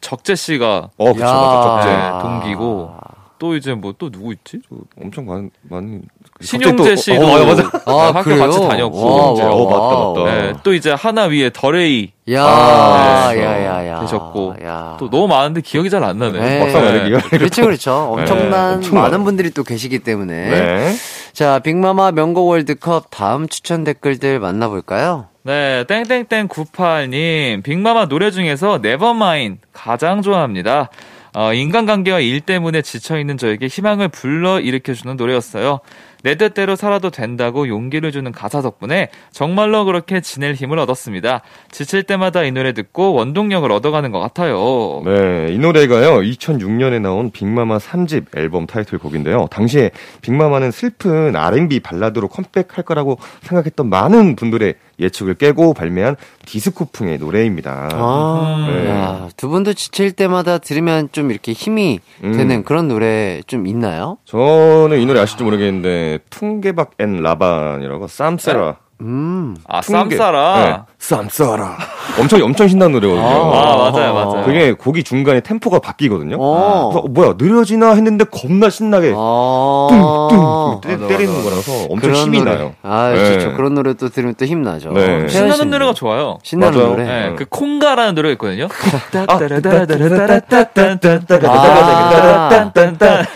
[0.01, 1.25] 적재 씨가 어, 그쵸.
[1.27, 1.89] 적재.
[1.91, 2.91] 네, 동기고
[3.39, 4.61] 또 이제 뭐 또 누구 있지?
[5.01, 6.03] 엄청 많은, 많은.
[6.41, 7.71] 신용재 씨도 어, 어, 맞아.
[7.87, 8.41] 아, 학교 그래요?
[8.43, 10.23] 같이 다녔고 와, 이제, 와, 어, 맞다.
[10.31, 10.43] 맞다.
[10.43, 14.01] 네, 또 이제 하나 위에 더레이 야, 아, 네, 야, 야, 야.
[14.01, 14.97] 계셨고 야.
[15.01, 16.39] 또 너무 많은데 기억이 잘 안 나네.
[16.39, 16.59] 네.
[16.61, 17.19] 막상 말하기가.
[17.31, 17.93] 그렇죠, 그렇죠.
[18.13, 19.25] 엄청난 엄청 많은.
[19.25, 20.35] 분들이 또 계시기 때문에.
[20.51, 20.95] 네.
[21.33, 25.27] 자, 빅마마 명곡 월드컵 다음 추천 댓글들 만나볼까요?
[25.43, 30.91] 네, 땡땡땡 98님 빅마마 노래 중에서 네버마인 가장 좋아합니다.
[31.35, 35.81] 어, 인간관계와 일 때문에 지쳐있는 저에게 희망을 불러 일으켜주는 노래였어요.
[36.23, 41.43] 내 뜻대로 살아도 된다고 용기를 주는 가사 덕분에 정말로 그렇게 지낼 힘을 얻었습니다.
[41.71, 45.03] 지칠 때마다 이 노래 듣고 원동력을 얻어가는 것 같아요.
[45.05, 49.47] 네, 이 노래가요, 2006년에 나온 빅마마 3집 앨범 타이틀곡인데요.
[49.51, 49.91] 당시에
[50.23, 57.89] 빅마마는 슬픈 R&B 발라드로 컴백할 거라고 생각했던 많은 분들의 예측을 깨고 발매한 디스코풍의 노래입니다.
[57.93, 58.89] 아, 네.
[58.91, 62.33] 야, 두 분도 지칠 때마다 들으면 좀 이렇게 힘이 음.
[62.33, 64.19] 되는 그런 노래 좀 있나요?
[64.25, 68.77] 저는 이 노래 아실지 모르겠는데, Tungevaag and Raaban이라고, Samsara.
[69.01, 69.57] 음.
[69.69, 69.81] 아.
[69.81, 70.65] Samsara.
[70.65, 71.77] 네, Samsara.
[72.21, 73.25] 엄청, 엄청 신나는 노래거든요.
[73.27, 74.43] 아, 맞아요, 맞아요.
[74.45, 76.37] 그게 곡이 중간에 템포가 바뀌거든요.
[76.41, 76.89] 어.
[76.91, 80.79] 그래서 어, 뭐야 느려지나 했는데 겁나 신나게 아.
[80.83, 82.57] 뚱뚱 때, 리는 거라서 엄청 힘이 노래.
[82.57, 82.73] 나요.
[82.83, 83.35] 아, 네.
[83.39, 83.55] 좋죠.
[83.57, 84.91] 그런 노래 또 들으면 또 힘 나죠.
[84.93, 85.07] 네.
[85.27, 86.39] 태연 신나는 노래가 좋아요.
[86.43, 86.91] 신나는 맞아요.
[86.91, 87.05] 노래.
[87.05, 87.37] 네, 음.
[87.37, 88.69] 그 콩가라는 노래가 있거든요.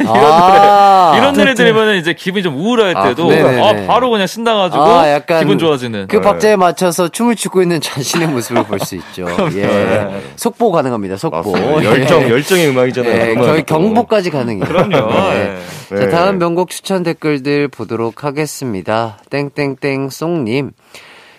[0.09, 1.15] 아.
[1.17, 3.31] 이런 노래 들으면 이제 기분이 좀 우울할 아, 때도.
[3.31, 6.07] 아, 바로 그냥 신나가지고 아, 기분 좋아지는.
[6.09, 9.27] 그 박자에 맞춰서 춤을 추고 있는 자신의 모습을 볼 수 있죠.
[9.57, 10.23] 예.
[10.37, 11.17] 속보 가능합니다.
[11.19, 11.37] 속보.
[11.53, 11.85] 맞습니다.
[11.85, 12.31] 열정 예.
[12.31, 13.31] 열정의 음악이잖아요.
[13.31, 13.63] 예, 또.
[13.67, 14.65] 경보까지 가능해요.
[14.65, 15.13] 그럼요.
[15.35, 15.59] 네.
[15.91, 15.97] 네.
[15.99, 19.19] 자, 다음 명곡 추천 댓글들 보도록 하겠습니다.
[19.29, 20.71] 땡땡땡 송님.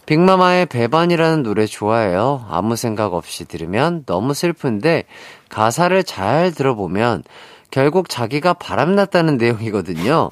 [0.06, 2.46] 빅마마의 배반이라는 노래 좋아해요.
[2.50, 5.06] 아무 생각 없이 들으면 너무 슬픈데
[5.50, 7.24] 가사를 잘 들어보면
[7.74, 10.30] 결국 자기가 바람났다는 내용이거든요.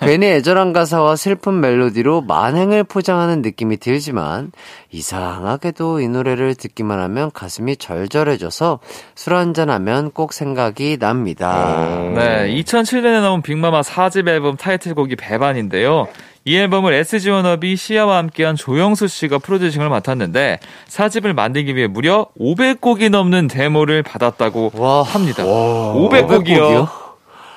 [0.00, 4.50] 괜히 애절한 가사와 슬픈 멜로디로 만행을 포장하는 느낌이 들지만
[4.90, 8.80] 이상하게도 이 노래를 듣기만 하면 가슴이 절절해져서
[9.14, 12.00] 술 한잔하면 꼭 생각이 납니다.
[12.16, 16.08] 네, 2007년에 나온 빅마마 4집 앨범 타이틀곡이 배반인데요.
[16.44, 23.10] 이 앨범을 SG 워너비 시아와 함께한 조영수 씨가 프로듀싱을 맡았는데 4집을 만들기 위해 무려 500곡이
[23.10, 25.02] 넘는 데모를 받았다고 와.
[25.02, 25.44] 합니다.
[25.44, 25.94] 와.
[25.94, 26.88] 500곡이요.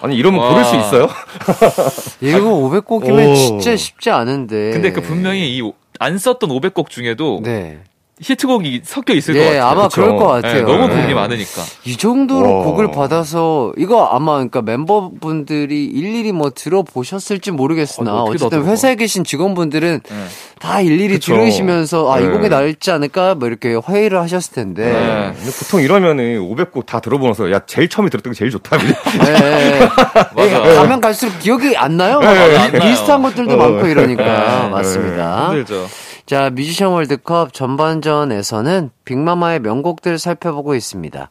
[0.01, 0.49] 아니 이러면 와.
[0.49, 1.07] 고를 수 있어요?
[2.21, 3.35] 이거 500곡이면 오.
[3.35, 4.71] 진짜 쉽지 않은데.
[4.71, 7.79] 근데 그 분명히 이 안 썼던 500곡 중에도 네.
[8.21, 9.63] 히트곡이 섞여 있을 것 예, 같아요.
[9.65, 10.01] 아마 그쵸?
[10.01, 10.53] 그럴 것 같아요.
[10.53, 11.01] 네, 너무 네.
[11.01, 11.61] 곡이 많으니까.
[11.83, 12.63] 이 정도로 와.
[12.63, 18.65] 곡을 받아서 이거 아마 그러니까 멤버분들이 일일이 뭐 들어보셨을지 모르겠으나 어, 다 어쨌든.
[18.65, 20.15] 회사에 계신 직원분들은 네.
[20.59, 21.35] 다 일일이 그쵸.
[21.35, 22.29] 들으시면서 아이 네.
[22.31, 24.85] 곡이 나을지 않을까 뭐 이렇게 회의를 하셨을 텐데.
[24.85, 25.33] 네.
[25.35, 28.77] 근데 보통 이러면은 500곡 다 들어보면서 야 제일 처음에 들었던 게 제일 좋다.
[28.77, 28.93] 네.
[29.25, 29.79] 네.
[30.33, 30.59] 맞아.
[30.75, 32.19] 가면 갈수록 기억이 안 나요?
[32.19, 32.33] 안
[32.71, 32.81] 나요.
[32.81, 33.57] 비슷한 것들도 어.
[33.57, 34.69] 많고 이러니까 네.
[34.69, 35.47] 맞습니다.
[35.49, 35.87] 힘들죠.
[36.25, 41.29] 자, 뮤지션 월드컵 전반전에서는 빅마마의 명곡들 살펴보고 있습니다.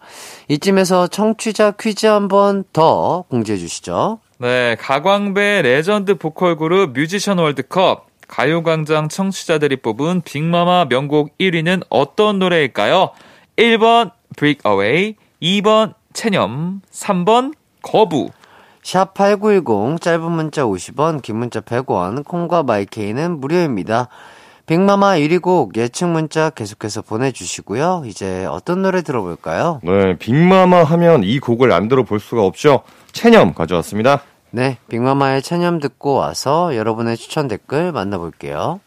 [0.49, 4.21] 이쯤에서 청취자 퀴즈 한번 더 공지해 주시죠.
[4.39, 13.11] 네, 가광배 레전드 보컬 그룹 뮤지션 월드컵 가요광장 청취자들이 뽑은 빅마마 명곡 1위는 어떤 노래일까요?
[13.57, 17.53] 1번 Break Away, 2번 체념, 3번
[17.83, 18.31] 거부.
[18.83, 24.09] 샵 8910 짧은 문자 50원, 긴 문자 100원, 콩과 마이케이는 무료입니다.
[24.67, 28.05] 빅마마 1위 곡 예측 문자 계속해서 보내주시고요.
[28.07, 29.81] 이제 어떤 노래 들어볼까요?
[29.83, 32.81] 네, 빅마마 하면 이 곡을 안 들어볼 수가 없죠.
[33.13, 34.23] 체념 가져왔습니다.
[34.51, 38.81] 네, 빅마마의 체념 듣고 와서 여러분의 추천 댓글 만나볼게요.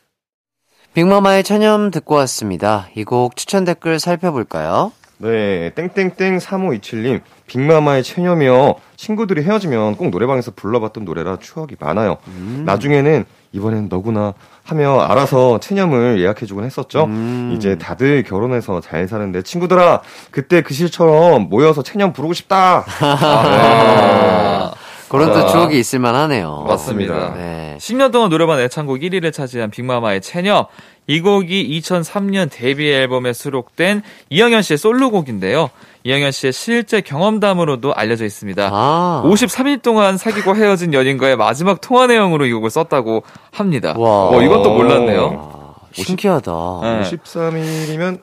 [0.94, 2.88] 빅마마의 체념 듣고 왔습니다.
[2.96, 4.92] 이 곡 추천 댓글 살펴볼까요?
[5.20, 8.76] 네, 땡땡땡 3527님, 빅마마의 체념이요.
[8.96, 12.18] 친구들이 헤어지면 꼭 노래방에서 불러봤던 노래라 추억이 많아요.
[12.66, 14.34] 나중에는 이번엔 너구나
[14.67, 17.06] 하며 알아서 체념을 예약해주곤 했었죠.
[17.06, 17.53] 음.
[17.56, 22.84] 이제 다들 결혼해서 잘 사는데 친구들아, 그때 그 시절처럼 모여서 체념 부르고 싶다.
[22.99, 24.71] 아,
[25.10, 25.48] 그런 또 아.
[25.48, 26.65] 추억이 있을 만 하네요.
[26.67, 27.34] 맞습니다.
[27.36, 27.78] 네.
[27.80, 30.65] 10년 동안 노래방 애창곡 1위를 차지한 빅마마의 체념.
[31.10, 35.70] 이 곡이 2003년 데뷔 앨범에 수록된 이영현 씨의 솔로곡인데요.
[36.04, 38.70] 이영현 씨의 실제 경험담으로도 알려져 있습니다.
[38.72, 39.24] 아.
[39.26, 43.93] 53일 동안 사귀고 헤어진 연인과의 마지막 통화 내용으로 이 곡을 썼다고 합니다.
[43.98, 44.30] 와.
[44.30, 45.76] 어, 이건 또 몰랐네요.
[45.80, 46.52] 아, 신기하다.
[46.82, 47.02] 네.
[47.10, 48.20] 53일이면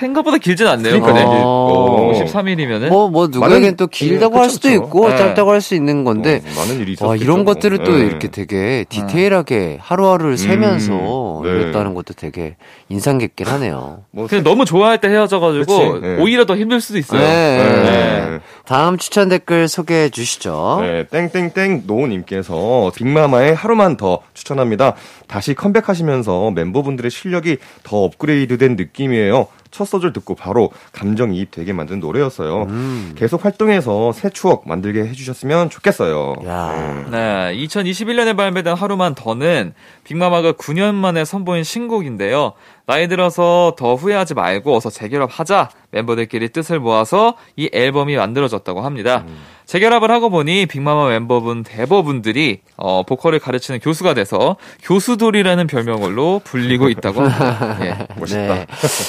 [0.00, 1.00] 생각보다 길진 않네요.
[1.00, 1.14] 그러니까요.
[1.14, 1.42] 근데.
[1.44, 2.12] 어.
[2.12, 4.82] 53일이면 뭐, 뭐, 누구에겐 또 길다고 예, 할 그쵸, 수도 그쵸.
[4.82, 5.16] 있고, 네.
[5.16, 6.96] 짧다고 할 수 있는 건데, 어, 많은 일이.
[7.00, 8.06] 와, 이런 것들을 또 네.
[8.06, 11.50] 이렇게 되게 디테일하게 하루하루를 세면서 네.
[11.50, 12.56] 이랬다는 것도 되게
[12.88, 14.04] 인상 깊긴 하네요.
[14.10, 16.16] 뭐 그냥 너무 좋아할 때 헤어져가지고 그치, 네.
[16.18, 17.20] 오히려 더 힘들 수도 있어요.
[17.20, 17.58] 네.
[17.82, 18.38] 네.
[18.64, 20.78] 다음 추천 댓글 소개해 주시죠.
[20.80, 24.94] 네, 땡땡땡 노우님께서 빅마마의 하루만 더 추천합니다.
[25.26, 29.46] 다시 컴백하시면서 멤버분들의 실력이 더 업그레이드된 느낌이에요.
[29.70, 32.64] 첫 소절 듣고 바로 감정이입 되게 만든 노래였어요.
[32.64, 33.12] 음.
[33.16, 36.34] 계속 활동해서 새 추억 만들게 해주셨으면 좋겠어요.
[36.46, 37.06] 야.
[37.10, 42.52] 네, 2021년에 발매된 하루만 더는 빅마마가 9년 만에 선보인 신곡인데요.
[42.90, 49.24] 나이 들어서 더 후회하지 말고 어서 재결합하자 멤버들끼리 뜻을 모아서 이 앨범이 만들어졌다고 합니다.
[49.66, 57.20] 재결합을 하고 보니 빅마마 멤버분 대부분들이 어, 보컬을 가르치는 교수가 돼서 교수돌이라는 별명으로 불리고 있다고
[57.20, 57.76] 합니다.
[57.86, 58.54] 예, 멋있다.
[58.54, 58.66] 네.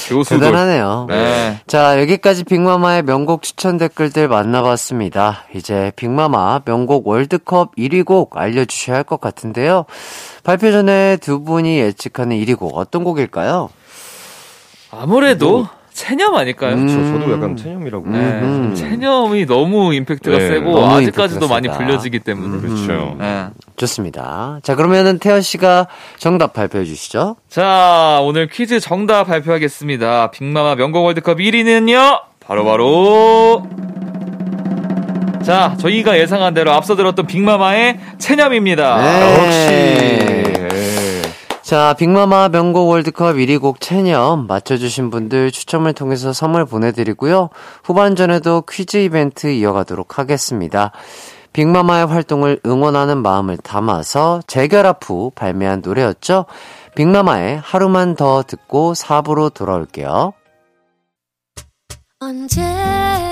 [0.08, 0.38] 교수돌.
[0.38, 1.06] 대단하네요.
[1.08, 1.58] 네.
[1.66, 5.46] 자, 여기까지 빅마마의 명곡 추천 댓글들 만나봤습니다.
[5.56, 9.84] 이제 빅마마 명곡 월드컵 1위 곡 알려주셔야 할 것 같은데요.
[10.42, 13.70] 발표 전에 두 분이 예측하는 1위 곡 어떤 곡일까요?
[14.90, 16.74] 아무래도 체념 아닐까요?
[16.74, 16.88] 음.
[16.88, 18.06] 저, 저도 약간 체념이라고.
[18.08, 18.74] 네, 음.
[18.74, 21.78] 체념이 너무 임팩트가 네, 세고 너무 아직까지도 임팩트가 많이 세다.
[21.78, 23.16] 불려지기 때문에 그렇죠.
[23.18, 23.46] 네.
[23.76, 24.58] 좋습니다.
[24.62, 27.36] 자, 그러면은 태연 씨가 정답 발표해 주시죠.
[27.48, 30.30] 자, 오늘 퀴즈 정답 발표하겠습니다.
[30.30, 33.62] 빅마마 명곡 월드컵 1위는요, 바로 바로.
[35.42, 38.96] 자, 저희가 예상한 대로 앞서 들었던 빅마마의 체념입니다.
[38.96, 39.34] 네.
[39.34, 39.68] 역시.
[39.68, 41.22] 네.
[41.62, 47.48] 자, 빅마마 명곡 월드컵 1위 곡 체념 맞춰주신 분들 추첨을 통해서 선물 보내드리고요.
[47.84, 50.92] 후반전에도 퀴즈 이벤트 이어가도록 하겠습니다.
[51.52, 56.46] 빅마마의 활동을 응원하는 마음을 담아서 재결합 후 발매한 노래였죠.
[56.94, 60.34] 빅마마의 하루만 더 듣고 4부로 돌아올게요.
[62.20, 63.31] 언제나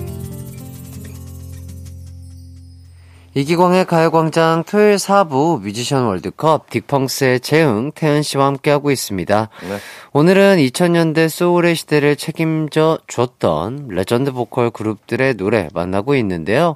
[3.33, 9.49] 이기광의 가요광장 토요일 4부 뮤지션 월드컵 딕펑스의 재흥, 태연 씨와 함께하고 있습니다.
[9.61, 9.77] 네.
[10.11, 16.75] 오늘은 2000년대 소울의 시대를 책임져 줬던 레전드 보컬 그룹들의 노래 만나고 있는데요.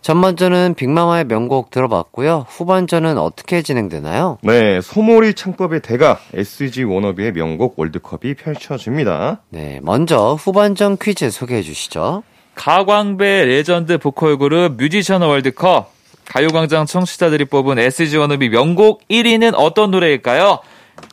[0.00, 2.46] 전반전은 빅마마의 명곡 들어봤고요.
[2.48, 4.38] 후반전은 어떻게 진행되나요?
[4.42, 9.42] 네, 소몰이 창법의 대가 SG 워너비의 명곡 월드컵이 펼쳐집니다.
[9.50, 12.24] 네, 먼저 후반전 퀴즈 소개해 주시죠.
[12.54, 15.92] 가광배 레전드 보컬 그룹 뮤지션 월드컵
[16.26, 20.60] 가요광장 청취자들이 뽑은 SG 워너비 명곡 1위는 어떤 노래일까요?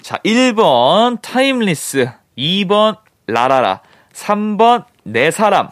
[0.01, 3.81] 자, 1번 Timeless, 2번 라라라,
[4.13, 5.69] 3번 내 사람.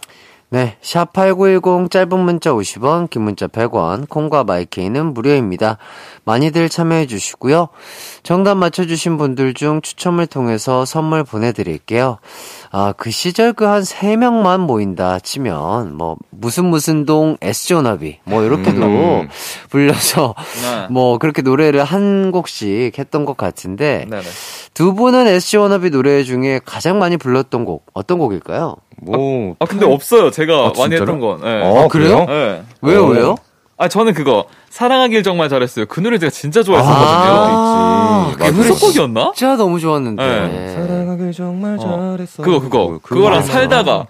[0.49, 5.77] 네, 샵8910 짧은 문자 50원, 긴 문자 100원, 콩과 마이케이는 무료입니다.
[6.23, 7.67] 많이들 참여해 주시고요.
[8.23, 12.19] 정답 맞춰주신 분들 중 추첨을 통해서 선물 보내드릴게요.
[12.71, 18.19] 아, 그 시절 그 한 세 명만 모인다 치면, 뭐, 무슨 무슨 동 SG 워너비,
[18.23, 19.29] 뭐, 이렇게도 음.
[19.69, 20.87] 불려서, 네.
[20.89, 24.23] 뭐, 그렇게 노래를 한 곡씩 했던 것 같은데, 네네.
[24.73, 28.77] 두 분은 SG워너비 노래 중에 가장 많이 불렀던 곡, 어떤 곡일까요?
[29.01, 29.55] 뭐.
[29.59, 30.31] 아 근데 없어요.
[30.31, 30.95] 제가 아, 많이?
[30.95, 31.41] 했던 건.
[31.41, 31.61] 네.
[31.63, 32.25] 아, 그래요?
[32.25, 32.63] 네.
[32.81, 33.09] 왜요, 어.
[33.09, 33.35] 왜요?
[33.77, 34.45] 아 저는 그거
[34.77, 35.87] 사랑하길 정말 잘했어요.
[35.87, 37.07] 그 노래 제가 진짜 좋아했었거든요.
[37.09, 38.31] 아.
[38.33, 39.31] 그그 노래 후속곡이었나?
[39.33, 40.23] 진짜 너무 좋았는데.
[40.23, 40.75] 네.
[40.75, 42.13] 사랑하길 정말 어.
[42.15, 42.43] 잘했어.
[42.43, 44.05] 그거 그거 그거랑 살다가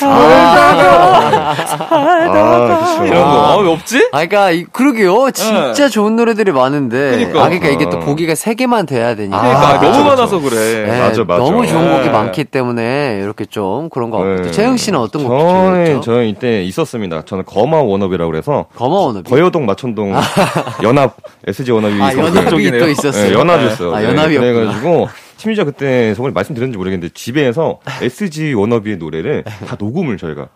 [0.00, 3.04] 아, 그쵸.
[3.04, 3.46] 이런 거.
[3.46, 4.10] 아, 왜 없지?
[4.12, 5.32] 아, 그니까, 그러게요.
[5.32, 7.16] 진짜 좋은 노래들이 많은데.
[7.16, 7.44] 그러니까.
[7.44, 9.40] 아, 그니까 이게 또 보기가 세 개만 돼야 되니까.
[9.40, 10.86] 그러니까 아, 너무 그쵸, 많아서 그래.
[10.86, 11.42] 네, 맞아, 맞아.
[11.42, 12.10] 너무 좋은 곡이 네.
[12.10, 14.22] 많기 때문에 이렇게 좀 그런 거.
[14.24, 14.52] 네.
[14.52, 16.00] 재영 씨는 어떤 곡 좋아했죠?
[16.00, 17.22] 저는 이때 있었습니다.
[17.24, 19.28] 저는 거마 워너비라고 그래서, 거마워너비.
[19.28, 20.11] 거여동 마천동
[20.82, 22.80] 연합 SG 워너비 아, 연합이 쪽이네요.
[22.80, 23.28] 또 있었어요.
[23.28, 23.94] 네, 연합이었어요.
[23.94, 24.52] 아, 연합이었구나.
[24.52, 30.48] 그래가지고 심지어 그때 정말 말씀드렸는지 모르겠는데 집에서 SG 워너비의 노래를 다 녹음을 저희가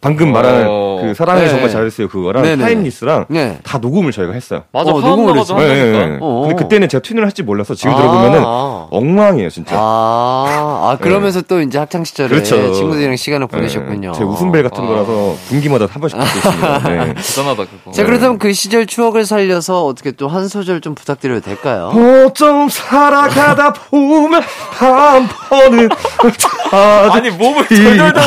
[0.00, 0.98] 방금 말하는 어.
[1.02, 1.48] 그 사랑을 네.
[1.50, 2.64] 정말 잘했어요 그거랑 네 네.
[2.64, 3.58] Timeless랑 네.
[3.62, 4.62] 다 녹음을 저희가 했어요.
[4.72, 4.90] 맞아.
[4.90, 5.70] 어, 녹음을 나가서 했어.
[5.70, 5.98] 한다니까.
[5.98, 6.18] 네, 네.
[6.20, 6.40] 어.
[6.48, 7.96] 근데 그때는 제가 튜닝을 할지 몰라서 지금 아.
[7.96, 8.42] 들어보면은
[8.90, 9.76] 엉망이에요 진짜.
[9.78, 12.72] 아, 아, 그러면서 또 이제 학창 시절에 그렇죠.
[12.72, 14.12] 친구들이랑 시간을 네, 보내셨군요.
[14.12, 14.86] 제 웃음벨 같은 아.
[14.86, 16.78] 거라서 분기마다 한 번씩 듣고 있습니다.
[16.88, 17.14] 네.
[17.20, 17.92] 대단하다 그거.
[17.92, 21.90] 자, 그렇다면 그 시절 추억을 살려서 어떻게 또 한 소절 좀 부탁드려도 될까요?
[22.24, 24.40] 어쩜 살아가다 보면
[24.70, 25.88] 한 번은
[27.10, 28.22] 아니 몸을 덜덜덜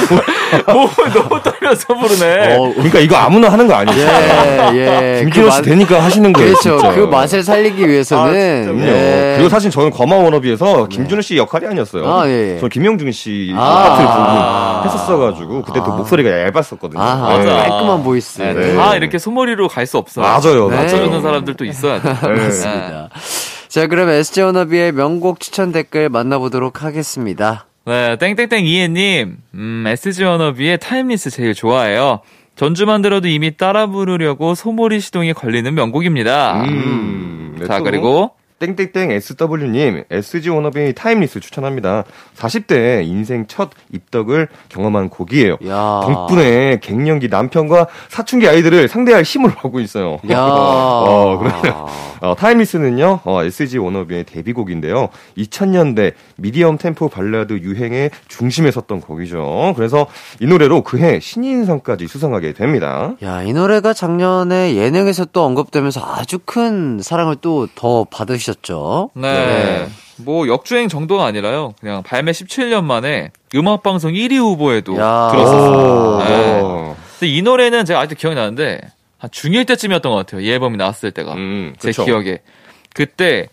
[0.67, 2.55] 몸을 너무 떨 려서 부르네.
[2.57, 4.07] 어, 그러니까 이거 아무나 하는 거 아니에요.
[4.73, 5.19] 예, 예.
[5.23, 6.49] 김준호 씨 맛- 되니까 하시는 거예요.
[6.51, 6.77] 그렇죠.
[6.79, 6.95] 진짜.
[6.95, 8.63] 그 맛을 살리기 위해서는.
[8.65, 8.81] 그럼요.
[8.85, 9.33] 예.
[9.37, 12.07] 그리고 사실 저는 거마 워너비에서 김진호 씨 역할이 아니었어요.
[12.07, 12.55] 아, 예, 예.
[12.57, 13.83] 저는 김용준 씨 아.
[13.83, 17.01] 파트를 부르고 했었어가지고 그때 또 목소리가 얇았었거든요.
[17.01, 17.43] 아, 맞아.
[17.55, 18.41] 깔끔한 voice.
[18.41, 18.75] 네, 네.
[18.75, 20.21] 다 이렇게 소몰이로 갈 수 없어.
[20.21, 20.75] 맞아요, 네.
[20.77, 20.87] 맞아요.
[20.87, 22.09] 부르는 사람들도 있어야 돼.
[22.09, 23.09] 맞습니다.
[23.67, 27.65] 자, 그럼 SG 워너비의 명곡 추천 댓글 만나보도록 하겠습니다.
[27.85, 32.21] 네, 땡땡땡 이해님, 음, SG 워너비의 Timeless 제일 좋아해요.
[32.55, 36.63] 전주만 들어도 이미 따라 부르려고 소몰이 시동이 걸리는 명곡입니다.
[36.63, 42.03] 음, 네, 자, 또 그리고 땡땡땡 SW님, SG 워너비 Timeless 추천합니다.
[42.35, 45.57] 40대 인생 첫 입덕을 경험한 곡이에요.
[45.67, 46.01] 야.
[46.03, 50.19] 덕분에 갱년기 남편과 사춘기 아이들을 상대할 힘을 얻고 있어요.
[50.29, 50.39] 야.
[50.43, 51.87] 어, 그러네요.
[52.21, 55.09] 어, Timeless는요, 어, SG 워너비의 데뷔곡인데요.
[55.37, 59.73] 2000년대 미디엄 템포 발라드 유행의 중심에 섰던 곡이죠.
[59.75, 60.07] 그래서
[60.39, 63.15] 이 노래로 그해 신인상까지 수상하게 됩니다.
[63.23, 69.09] 야, 이 노래가 작년에 예능에서 또 언급되면서 아주 큰 사랑을 또 더 받으 셨죠.
[69.15, 69.87] 네.
[70.17, 71.73] 뭐 역주행 정도가 아니라요.
[71.79, 75.29] 그냥 발매 17년 만에 음악 방송 1위 후보에도 야.
[75.31, 76.17] 들었었어요.
[76.17, 76.59] 오, 네.
[76.61, 76.95] 어.
[77.19, 78.81] 근데 이 노래는 제가 아직도 기억이 나는데
[79.17, 80.41] 한 중1 때쯤이었던 것 같아요.
[80.41, 81.33] 이 앨범이 나왔을 때가.
[81.33, 82.05] 음, 제 그쵸.
[82.05, 82.39] 기억에.
[82.93, 83.47] 그때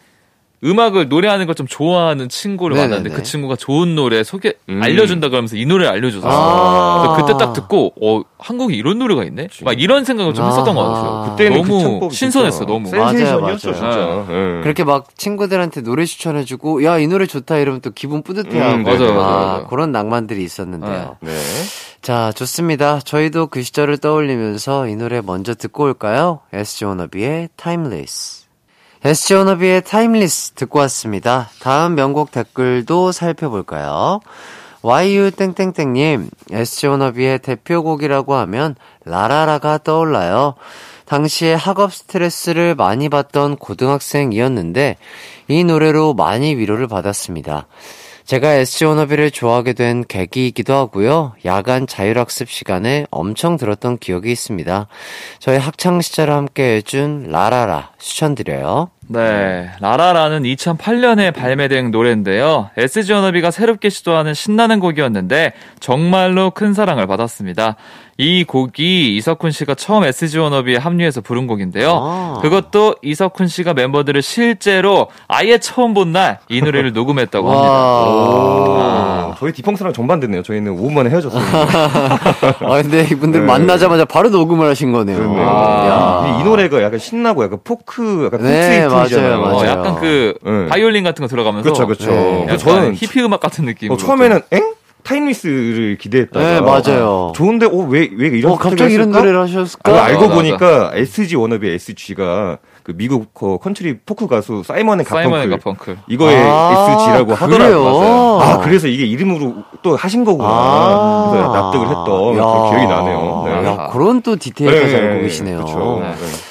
[0.63, 2.89] 음악을 노래하는 걸 좀 좋아하는 친구를 네네네.
[2.91, 4.83] 만났는데 그 친구가 좋은 노래 소개 음.
[4.83, 7.17] 알려준다 그러면서 이 노래를 알려줘서 아.
[7.17, 10.49] 그때 딱 듣고 어 한국에 이런 노래가 있네 막 이런 생각을 좀 아.
[10.49, 14.27] 했었던 것 같아요 그때는 너무 그 신선했어 너무 센세이션이었죠, 맞아요, 진짜.
[14.31, 14.61] 예.
[14.63, 18.75] 그렇게 막 친구들한테 노래 추천해주고, 야, 이 노래 좋다 이러면 또 기분 뿌듯해하고.
[18.77, 19.67] 음, 맞아요, 맞아요, 아, 맞아요.
[19.69, 21.17] 그런 낭만들이 있었는데요.
[21.21, 21.31] 네.
[22.03, 23.01] 자, 좋습니다.
[23.01, 26.41] 저희도 그 시절을 떠올리면서 이 노래 먼저 듣고 올까요?
[26.53, 27.51] SG 워너비의
[29.35, 31.49] 워너비의 Timeless 듣고 왔습니다.
[31.61, 34.21] 다음 명곡 댓글도 살펴볼까요?
[34.83, 38.77] YU 땡땡땡님, SG 워너비의 대표곡이라고 하면
[39.07, 40.55] 라라라가 떠올라요.
[41.07, 44.99] 당시에 학업 스트레스를 많이 받던 고등학생이었는데
[45.49, 47.67] 이 노래로 많이 위로를 받았습니다.
[48.31, 51.33] 제가 SG 워너비를 좋아하게 된 계기이기도 하고요.
[51.45, 54.87] 야간 자율학습 시간에 엄청 들었던 기억이 있습니다.
[55.41, 58.91] 저희 학창 시절을 함께 해준 라라라 추천드려요.
[59.09, 62.71] 네, 라라라는 2008년에 발매된 노래인데요.
[62.77, 67.75] SG 워너비가 새롭게 시도하는 신나는 곡이었는데 정말로 큰 사랑을 받았습니다.
[68.21, 71.91] 이 곡이 이석훈 씨가 처음 SG 워너비에 합류해서 부른 곡인데요.
[72.03, 72.39] 아.
[72.43, 77.71] 그것도 이석훈 씨가 멤버들을 실제로 아예 처음 본 날 이 노래를 녹음했다고 합니다.
[77.71, 79.27] 와.
[79.31, 80.43] 오, 저희 딕펑스랑 정반대네요.
[80.43, 81.59] 저희는 5분 만에 헤어졌습니다.
[82.61, 83.47] 아, 근데 이분들 네.
[83.47, 85.17] 만나자마자 바로 녹음을 하신 거네요.
[85.17, 85.43] 그렇네요.
[85.43, 86.37] 야.
[86.39, 89.41] 이, 이 노래가 약간 신나고 약간 포크, 약간 네, 컨트리풍이잖아요.
[89.41, 89.71] 맞아요, 어, 맞아요.
[89.71, 90.67] 약간 그 네.
[90.67, 92.11] 바이올린 같은 거 들어가면서 그쵸, 그쵸.
[92.11, 92.43] 네.
[92.43, 94.70] 약간 저는 히피 음악 같은 느낌으로 어, 처음에는 엥?
[95.11, 97.33] Timeless를 기대했다가 네, 맞아요.
[97.35, 99.11] 좋은데 어 왜 왜 이런 어, 갑자기 이런?
[99.11, 99.93] 노래를 하셨을까?
[99.93, 105.05] 아, 알고 맞아, 보니까 SG 워너비 SG가 그 미국 어, 컨트리 포크 가수 사이먼 앤
[105.05, 105.99] 사이먼 앤 가펑클 가펑클.
[106.09, 107.35] 이거의 아, SG라고?
[107.35, 108.41] 하더라고요.
[108.41, 110.49] 아 그래서 이게 이름으로 또 하신 거구나.
[110.49, 111.29] 아.
[111.33, 112.35] 그래서 납득을 했던
[112.71, 113.43] 기억이 나네요.
[113.47, 113.67] 네.
[113.67, 115.57] 야, 그런 또 디테일까지 알고 계시네요.
[115.59, 116.03] 그렇죠.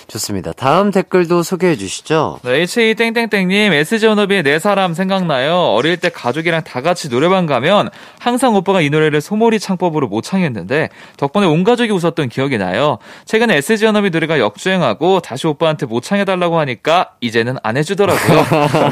[0.10, 0.14] 네.
[0.14, 0.52] 좋습니다.
[0.54, 2.40] 다음 댓글도 소개해 주시죠.
[2.44, 5.56] 네, HA 땡땡땡님, SG 워너비의 내 사람 생각나요?
[5.56, 7.90] 어릴 때 가족이랑 다 같이 노래방 가면
[8.20, 12.98] 항상 오빠가 이 노래를 소몰이 창법으로 모창했는데 덕분에 온 가족이 웃었던 기억이 나요.
[13.26, 18.46] 최근에 SG 워너비 노래가 역주행하고 다시 오빠한테 모창해달라고 하니까 이제는 안 해주더라고요.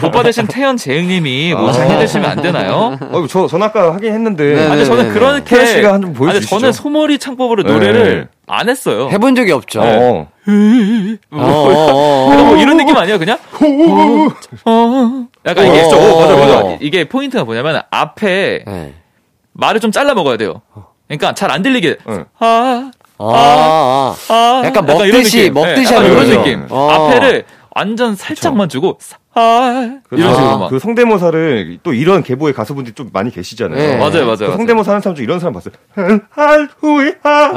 [0.06, 2.98] 오빠 대신 태연 재흥님이 모창해주시면 안 되나요?
[3.02, 4.56] 어, 저, 전 아까 하긴 했는데.
[4.56, 5.14] 네, 아니 네, 저는 네.
[5.14, 6.60] 그렇게 태연 씨가 한번 아니 보여주시죠.
[6.60, 7.72] 저는 소몰이 창법으로 네.
[7.74, 9.10] 노래를 안 했어요.
[9.12, 9.82] 해본 적이 없죠.
[9.82, 10.28] 어.
[11.30, 12.30] 뭐, 어, 어, 어.
[12.30, 13.38] 그냥 뭐 이런 느낌 아니에요, 그냥?
[14.66, 16.60] 어, 약간 이게 어, 좀, 어, 맞아, 맞아.
[16.60, 16.78] 어.
[16.80, 18.94] 이게 포인트가 뭐냐면 앞에 네.
[19.52, 20.62] 말을 좀 잘라 먹어야 돼요.
[21.08, 21.98] 그러니까 잘 안 들리게.
[22.08, 22.26] 응.
[22.40, 24.34] 아, 아, 아.
[24.34, 24.62] 아.
[24.66, 25.54] 약간 이런 먹듯이, 느낌.
[25.54, 26.30] 먹듯이 네, 하는 이런.
[26.30, 26.68] 느낌.
[26.70, 26.90] 어.
[26.90, 27.46] 앞에를
[27.76, 28.98] 완전 살짝만 주고,
[29.40, 30.70] 아, 이런 식으로 아, 막.
[30.70, 33.78] 그 성대모사를 또 이런 계보의 가수분들이 좀 많이 계시잖아요.
[33.78, 33.98] 네.
[33.98, 34.36] 맞아요, 맞아요.
[34.36, 34.58] 그 맞아요.
[34.58, 35.74] 성대모사 하는 사람 중 이런 사람 봤어요.
[36.32, 37.54] 할 후이하,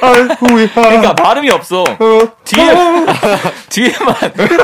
[0.00, 0.82] 할 후이 하.
[0.82, 1.82] 그러니까 발음이 없어.
[1.82, 2.72] 어, 뒤에,
[3.68, 4.16] 뒤에만,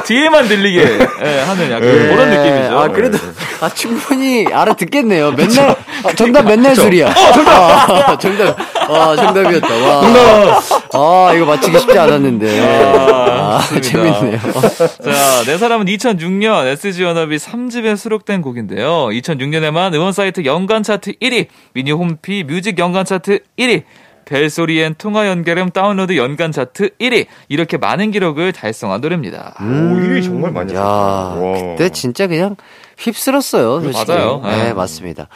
[0.05, 2.09] 뒤에만 들리게 예, 하는 약간 네.
[2.09, 2.79] 그런 느낌이죠.
[2.79, 3.19] 아, 그래도,
[3.61, 5.33] 아, 충분히 알아듣겠네요.
[5.33, 7.09] 맨날, 아, 정답 맨날 술이야.
[7.11, 8.19] 어, 정답!
[8.21, 8.57] 정답,
[8.89, 9.74] 아, 정답이었다.
[9.74, 10.61] 와.
[10.95, 12.61] 아, 이거 맞히기 쉽지 않았는데.
[12.61, 14.20] 아, 좋습니다.
[14.20, 14.39] 재밌네요.
[14.39, 19.09] 자, 내 사람은 2006년 SG 워너비 3집에 수록된 곡인데요.
[19.09, 23.82] 2006년에만 음원 사이트 연간 차트 1위, 미니 홈피 뮤직 연간 차트 1위,
[24.24, 27.26] 벨소리엔 통화 연결음 다운로드 연간 차트 1위.
[27.49, 29.55] 이렇게 많은 기록을 달성한 노래입니다.
[29.59, 31.76] 오, 1위 정말 많이 야, 하셨어요.
[31.76, 32.57] 그때 진짜 그냥
[32.99, 33.80] 휩쓸었어요.
[33.80, 34.12] 솔직히.
[34.12, 34.40] 맞아요.
[34.44, 34.72] 네, 네.
[34.74, 35.28] 맞습니다.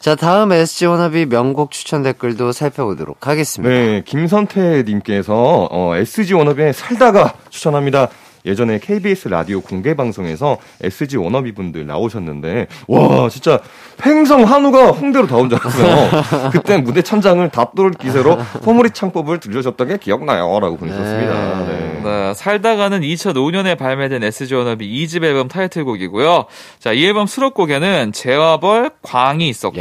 [0.00, 3.72] 자, 다음 SG 워너비 명곡 추천 댓글도 살펴보도록 하겠습니다.
[3.72, 8.08] 네, 김선태 님께서 어, SG 워너비의 살다가 추천합니다.
[8.44, 13.60] 예전에 KBS 라디오 공개 방송에서 SG 워너비 분들 나오셨는데 와 진짜
[14.04, 16.50] 횡성 한우가 홍대로 다 온 줄 알았어요.
[16.52, 21.66] 그때 무대 천장을 답돌 기세로 소몰이 창법을 들려줬던 게 기억나요라고 보내셨습니다.
[21.66, 22.00] 네.
[22.02, 26.46] 네, 살다가는 2005년에 발매된 SG 워너비 2집 앨범 타이틀곡이고요.
[26.78, 29.74] 자, 이 앨범 수록곡에는 재화벌, 광이 있었고.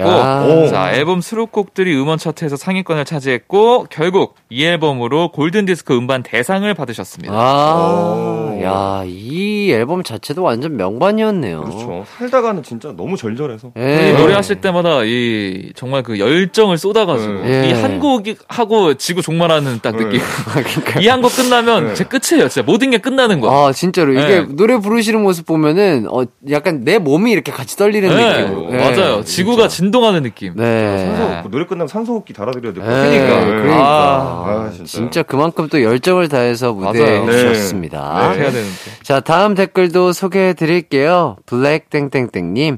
[0.69, 7.33] 자, 앨범 수록곡들이 음원 차트에서 상위권을 차지했고, 결국 이 앨범으로 골든 디스크 음반 대상을 받으셨습니다.
[7.33, 8.63] 아, 오.
[8.63, 11.61] 야, 이 앨범 자체도 완전 명반이었네요.
[11.61, 12.05] 그렇죠.
[12.17, 13.71] 살다가는 진짜 너무 절절해서.
[13.77, 14.09] 예.
[14.09, 17.69] 이 노래하실 때마다 이 정말 그 열정을 쏟아가지고 예.
[17.69, 20.19] 이한 곡이 하고 지구 종말하는 딱 느낌.
[20.53, 20.99] 그러니까.
[20.99, 22.47] 이한 곡 끝나면 제 끝이에요.
[22.49, 23.67] 진짜 모든 게 끝나는 거.
[23.67, 24.13] 아, 진짜로.
[24.13, 24.45] 이게 네.
[24.49, 28.69] 노래 부르시는 모습 보면은, 어, 약간 내 몸이 이렇게 같이 떨리는 네, 느낌.
[28.71, 29.23] 네, 맞아요.
[29.23, 30.53] 지구가 진동하는 느낌.
[30.55, 30.97] 네.
[30.97, 33.45] 산소, 그 노래 끝나면 산소호흡기 달아드려야 될것 네, 같아요.
[33.45, 33.83] 그러니까.
[33.85, 34.91] 아, 진짜.
[34.91, 37.31] 진짜 그만큼 또 열정을 다해서 무대에 맞아요.
[37.31, 38.33] 주셨습니다.
[38.39, 38.75] 해야 되는데.
[39.03, 41.37] 자, 다음 댓글도 소개해 드릴게요.
[41.45, 42.77] 블랙땡땡땡님.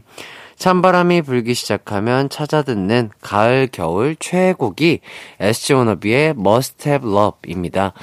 [0.62, 5.00] 찬바람이 불기 시작하면 찾아 듣는 가을, 겨울 최애곡이
[5.40, 7.94] SG 워너비의 Must Have Love입니다.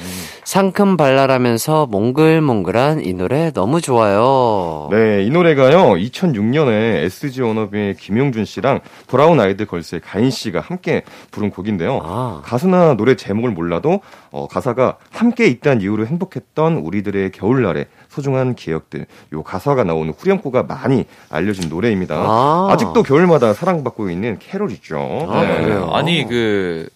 [0.43, 4.89] 상큼 발랄하면서 몽글몽글한 이 노래 너무 좋아요.
[4.91, 11.51] 네, 이 노래가요, 2006년에 SG 워너비의 김용준 씨랑 브라운 아이드 걸스의 가인 씨가 함께 부른
[11.51, 12.01] 곡인데요.
[12.03, 12.43] 아.
[12.45, 14.01] 가수나 노래 제목을 몰라도,
[14.33, 17.87] 어, 가사가 함께 있다는 이유로 행복했던 우리들의 겨울날의
[18.19, 22.17] 소중한 기억들, 요 가사가 나오는 후렴구가 많이 알려진 노래입니다.
[22.17, 22.77] 아.
[22.77, 25.29] 직도 겨울마다 사랑받고 있는 캐롤이죠.
[25.31, 25.91] 아, 그래요?
[25.93, 26.89] 아니 그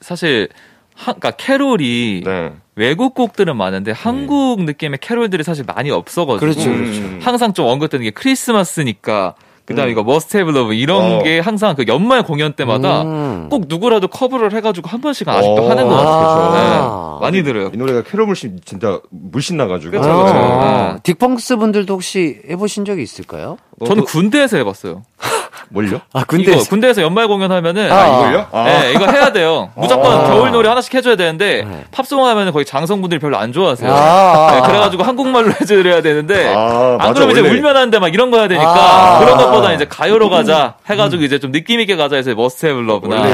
[0.00, 0.48] 사실
[0.94, 2.52] 한, 그러니까 캐롤이 네.
[2.76, 7.02] 외국 곡들은 많은데 한국 느낌의 캐롤들이 사실 많이 없어가지고 그렇죠, 그렇죠.
[7.20, 9.34] 항상 좀 언급되는 게 크리스마스니까
[9.64, 9.92] 그다음 에 음.
[9.92, 11.22] 이거 Must Have Love 이런 어.
[11.22, 13.48] 게 항상 그 연말 공연 때마다 음.
[13.48, 16.18] 꼭 누구라도 커버를 해가지고 한 번씩 아직도 어, 하는 것 같아요.
[16.18, 16.40] 그렇죠.
[16.40, 17.18] 아.
[17.20, 17.70] 네, 많이 들어요.
[17.72, 19.92] 이 노래가 캐롤 물씬 진짜 물씬 나가지고.
[19.92, 20.38] 그쵸, 아, 그쵸.
[20.38, 20.98] 아.
[21.02, 23.56] 딕펑스 분들도 혹시 해보신 적이 있을까요?
[23.86, 25.02] 저는 군대에서 해봤어요.
[25.68, 26.00] 뭘요?
[26.12, 28.46] 아, 이거 군대에서 연말 공연하면은 아, 이걸요?
[28.52, 28.64] 아.
[28.64, 29.70] 네, 이거 해야 돼요.
[29.74, 30.24] 무조건 아.
[30.28, 31.84] 겨울 노래 하나씩 해줘야 되는데 네.
[31.90, 33.90] 팝송 하면 거의 장성분들이 별로 안 좋아하세요.
[33.92, 34.52] 아.
[34.54, 37.52] 네, 그래가지고 한국말로 해줘야 되는데 아, 안 맞아, 그러면 이제 원래.
[37.58, 39.18] 울면 안 돼 막 이런 거 해야 되니까 아.
[39.20, 43.16] 그런 것보다 이제 가요로 가자 해가지고 이제 좀 느낌 있게 가자 해서 Must Have Love나
[43.20, 43.30] 원래.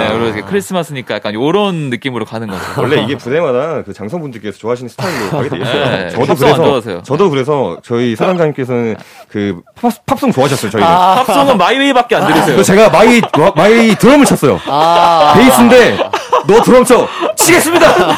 [0.00, 2.62] 네, 그리고 이렇게 크리스마스니까 약간 요런 느낌으로 가는 거죠.
[2.80, 5.84] 원래 이게 부대마다 그 장성분들께서 좋아하시는 스타일로 가게 돼 있어요.
[5.90, 7.02] 네, 저도 팝송 안 그래서 좋아하세요.
[7.02, 8.96] 저도 그래서 저희 사장님께서는
[9.28, 10.70] 그 팝, 팝송 좋아하셨어요.
[10.70, 10.88] 저희는.
[10.88, 11.16] 아.
[11.26, 12.54] 팝송은 My Way밖에 안 들으세요.
[12.56, 13.20] 그래서 제가 마이
[13.54, 14.60] 마이 드럼을 쳤어요.
[14.66, 15.34] 아.
[15.36, 15.98] 베이스인데
[16.46, 17.86] 너 드럼 쳐 치겠습니다.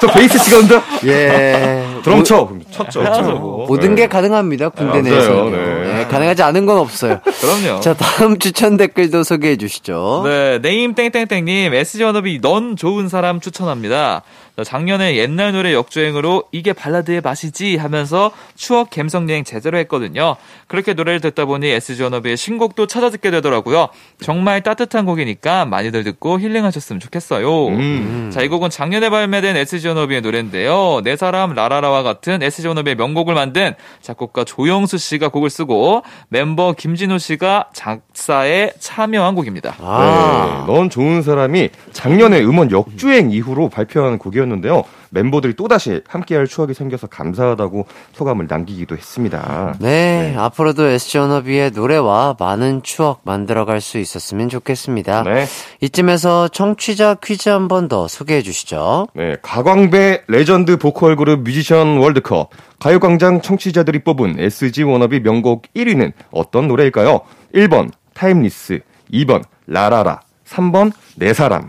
[0.00, 0.82] 저 베이스 치거든요.
[1.06, 1.84] 예.
[2.06, 3.02] 드럼 쳐 그럼 쳤죠.
[3.02, 3.66] 뭐.
[3.66, 4.02] 모든 네.
[4.02, 4.68] 게 가능합니다.
[4.68, 5.30] 군대 아, 내에서.
[5.30, 6.06] 맞아요, 네.
[6.08, 7.20] 가능하지 않은 건 없어요.
[7.40, 7.80] 그럼요.
[7.80, 10.22] 자, 다음 추천 댓글도 소개해 주시죠.
[10.24, 14.22] 네, 네임 땡땡땡님, SG 워너비 넌 좋은 사람 추천합니다.
[14.64, 20.36] 작년에 옛날 노래 역주행으로 이게 발라드의 맛이지 하면서 추억 감성 여행 제대로 했거든요.
[20.66, 23.88] 그렇게 노래를 듣다 보니 SG 워너비의 신곡도 찾아 듣게 되더라고요.
[24.22, 27.66] 정말 따뜻한 곡이니까 많이들 듣고 힐링하셨으면 좋겠어요.
[27.68, 28.30] 음.
[28.32, 31.02] 자, 이 곡은 작년에 발매된 SG 워너비의 노래인데요.
[31.04, 37.18] 내 사람 라라라와 같은 SG 워너비의 명곡을 만든 작곡가 조영수 씨가 곡을 쓰고 멤버 김진호
[37.18, 39.76] 씨가 작사에 참여한 곡입니다.
[39.80, 40.64] 아.
[40.66, 44.84] 네, 넌 좋은 사람이 작년에 음원 역주행 이후로 발표한 곡이었는데요.
[45.16, 49.74] 멤버들이 또다시 함께할 추억이 생겨서 감사하다고 소감을 남기기도 했습니다.
[49.80, 55.22] 네, 앞으로도 SG 워너비의 노래와 많은 추억 만들어갈 수 있었으면 좋겠습니다.
[55.22, 55.46] 네.
[55.80, 59.06] 이쯤에서 청취자 퀴즈 한 번 더 소개해 주시죠.
[59.14, 62.50] 네, 가광배 레전드 보컬 그룹 뮤지션 월드컵
[62.80, 67.20] 가요광장 청취자들이 뽑은 SG 워너비 명곡 1위는 어떤 노래일까요?
[67.54, 68.80] 1번 Timeless,
[69.12, 71.68] 2번 라라라, 3번 내 사람.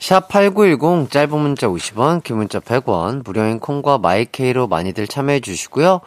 [0.00, 6.00] 샵8910 짧은 문자 50원, 긴 문자 100원, 무료인 콩과 마이케이로 많이들 참여해 주시고요.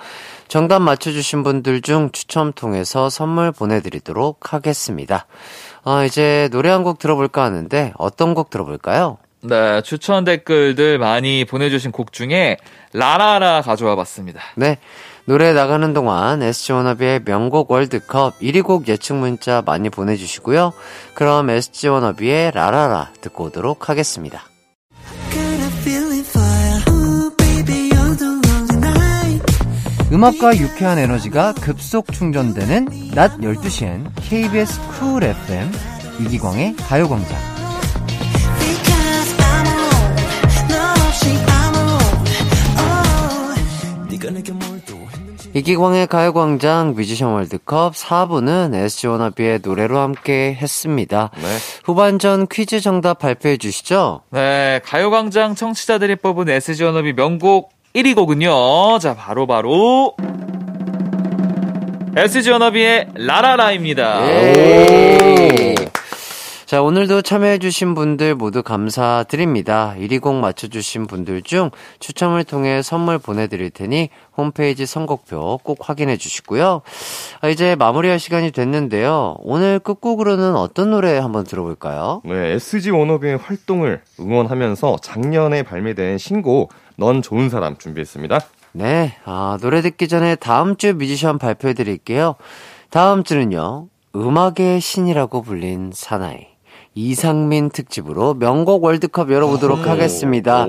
[0.48, 5.28] 정답 맞춰주신 분들 중 추첨 통해서 선물 보내드리도록 하겠습니다.
[5.84, 9.18] 아, 이제 노래 한 곡 들어볼까 하는데 어떤 곡 들어볼까요?
[9.42, 12.58] 네, 추천 댓글들 많이 보내주신 곡 중에
[12.94, 14.42] 라라라 가져와 봤습니다.
[14.56, 14.80] 네.
[15.26, 20.74] 노래 나가는 동안 SG 워너비의 명곡 월드컵 1위 곡 예측 문자 많이 보내주시고요.
[21.14, 24.44] 그럼 SG 워너비의 라라라 듣고 오도록 하겠습니다.
[30.12, 35.72] 음악과 유쾌한 에너지가 급속 충전되는 낮 12시엔 KBS 쿨 FM
[36.20, 37.54] 이기광의 가요광장.
[45.56, 51.30] 이기광의 가요광장 뮤지션 월드컵 4부는 SG 워너비의 노래로 함께 했습니다.
[51.36, 51.44] 네.
[51.84, 54.22] 후반전 퀴즈 정답 발표해 주시죠.
[54.32, 58.98] 네, 가요광장 청취자들이 뽑은 SG 워너비 명곡 1위 곡은요.
[58.98, 60.16] 자, 바로 바로
[62.18, 64.28] SG 워너비의 라라라입니다.
[64.28, 65.76] 예.
[66.74, 69.94] 자, 오늘도 참여해주신 분들 모두 감사드립니다.
[69.96, 71.70] 1위 곡 맞춰주신 분들 중
[72.00, 76.82] 추첨을 통해 선물 보내드릴 테니 홈페이지 선곡표 꼭 확인해 주시고요.
[77.42, 79.36] 아, 이제 마무리할 시간이 됐는데요.
[79.42, 82.24] 오늘 끝곡으로는 어떤 노래 한번 들어볼까요?
[82.26, 88.40] 네, SG 워너비의 활동을 응원하면서 작년에 발매된 신곡 넌 좋은 사람 준비했습니다.
[88.72, 92.34] 네, 아, 노래 듣기 전에 다음 주 뮤지션 발표해 드릴게요.
[92.90, 96.53] 다음 주는요, 음악의 신이라고 불린 사나이.
[96.96, 100.68] 이상민 특집으로 명곡 월드컵 열어보도록 하겠습니다.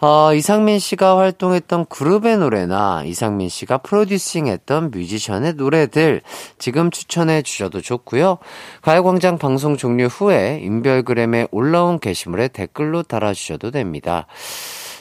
[0.00, 6.22] 어, 이상민 씨가 활동했던 그룹의 노래나 이상민 씨가 프로듀싱 했던 뮤지션의 노래들
[6.58, 8.38] 지금 추천해 주셔도 좋고요.
[8.82, 14.26] 가요광장 방송 종료 후에 인별그램에 올라온 게시물에 댓글로 달아주셔도 됩니다.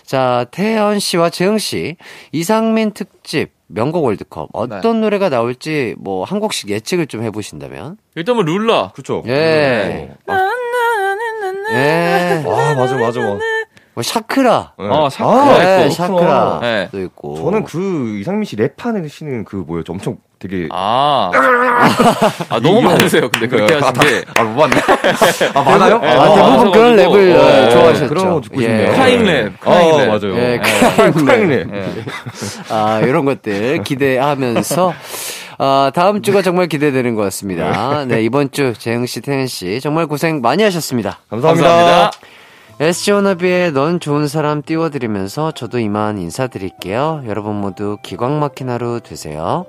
[0.03, 1.95] 자, 태연 씨와 재흥 씨,
[2.33, 7.95] 이상민 특집 명곡 월드컵 어떤 노래가 나올지 뭐 한 곡씩 예측을 좀 해보신다면?
[8.15, 8.91] 일단 뭐 룰라.
[8.93, 9.23] 그쵸?
[9.27, 10.13] 예.
[10.27, 10.50] 아,
[11.71, 12.43] 예.
[12.45, 13.19] 아, 맞아, 맞아.
[13.19, 13.37] 맞아.
[13.93, 14.73] 뭐 샤크라.
[14.79, 14.87] 네.
[14.87, 15.93] 어, 샤크라 아, 네, 있고.
[15.93, 16.59] 샤크라.
[16.61, 16.89] 네.
[16.91, 17.35] 도 있고.
[17.37, 19.91] 저는 그 이상민 씨 랩하시는 그 뭐였죠?
[19.93, 21.29] 엄청 되게 아.
[22.49, 23.29] 아, 너무 많으세요.
[23.29, 24.23] 근데 그렇게 하신 게.
[24.35, 24.75] 아, 못 봤네.
[25.53, 25.95] 아, 많아요?
[26.03, 27.15] 아, 어, 대부분 그런 맞아가지고.
[27.15, 28.07] 랩을 어, 어, 네, 좋아하셨죠.
[28.09, 28.67] 그런 거 듣고 예.
[28.67, 28.91] 싶네요.
[28.93, 30.07] crying 랩, 아, crying 랩.
[30.07, 30.37] 맞아요.
[30.37, 31.75] 예, crying crying 랩.
[31.75, 31.93] 예.
[32.69, 34.93] 아, 이런 것들 기대하면서
[35.63, 38.03] 아, 다음 주가 정말 기대되는 것 같습니다.
[38.05, 41.19] 네, 이번 주 재흥 씨, 태현 씨 정말 고생 많이 하셨습니다.
[41.29, 41.69] 감사합니다.
[41.69, 42.11] 감사합니다.
[42.79, 47.25] SG 워너비의 넌 좋은 사람 띄워드리면서 저도 이만 인사드릴게요.
[47.27, 49.67] 여러분 모두 기광 막힌 하루 되세요.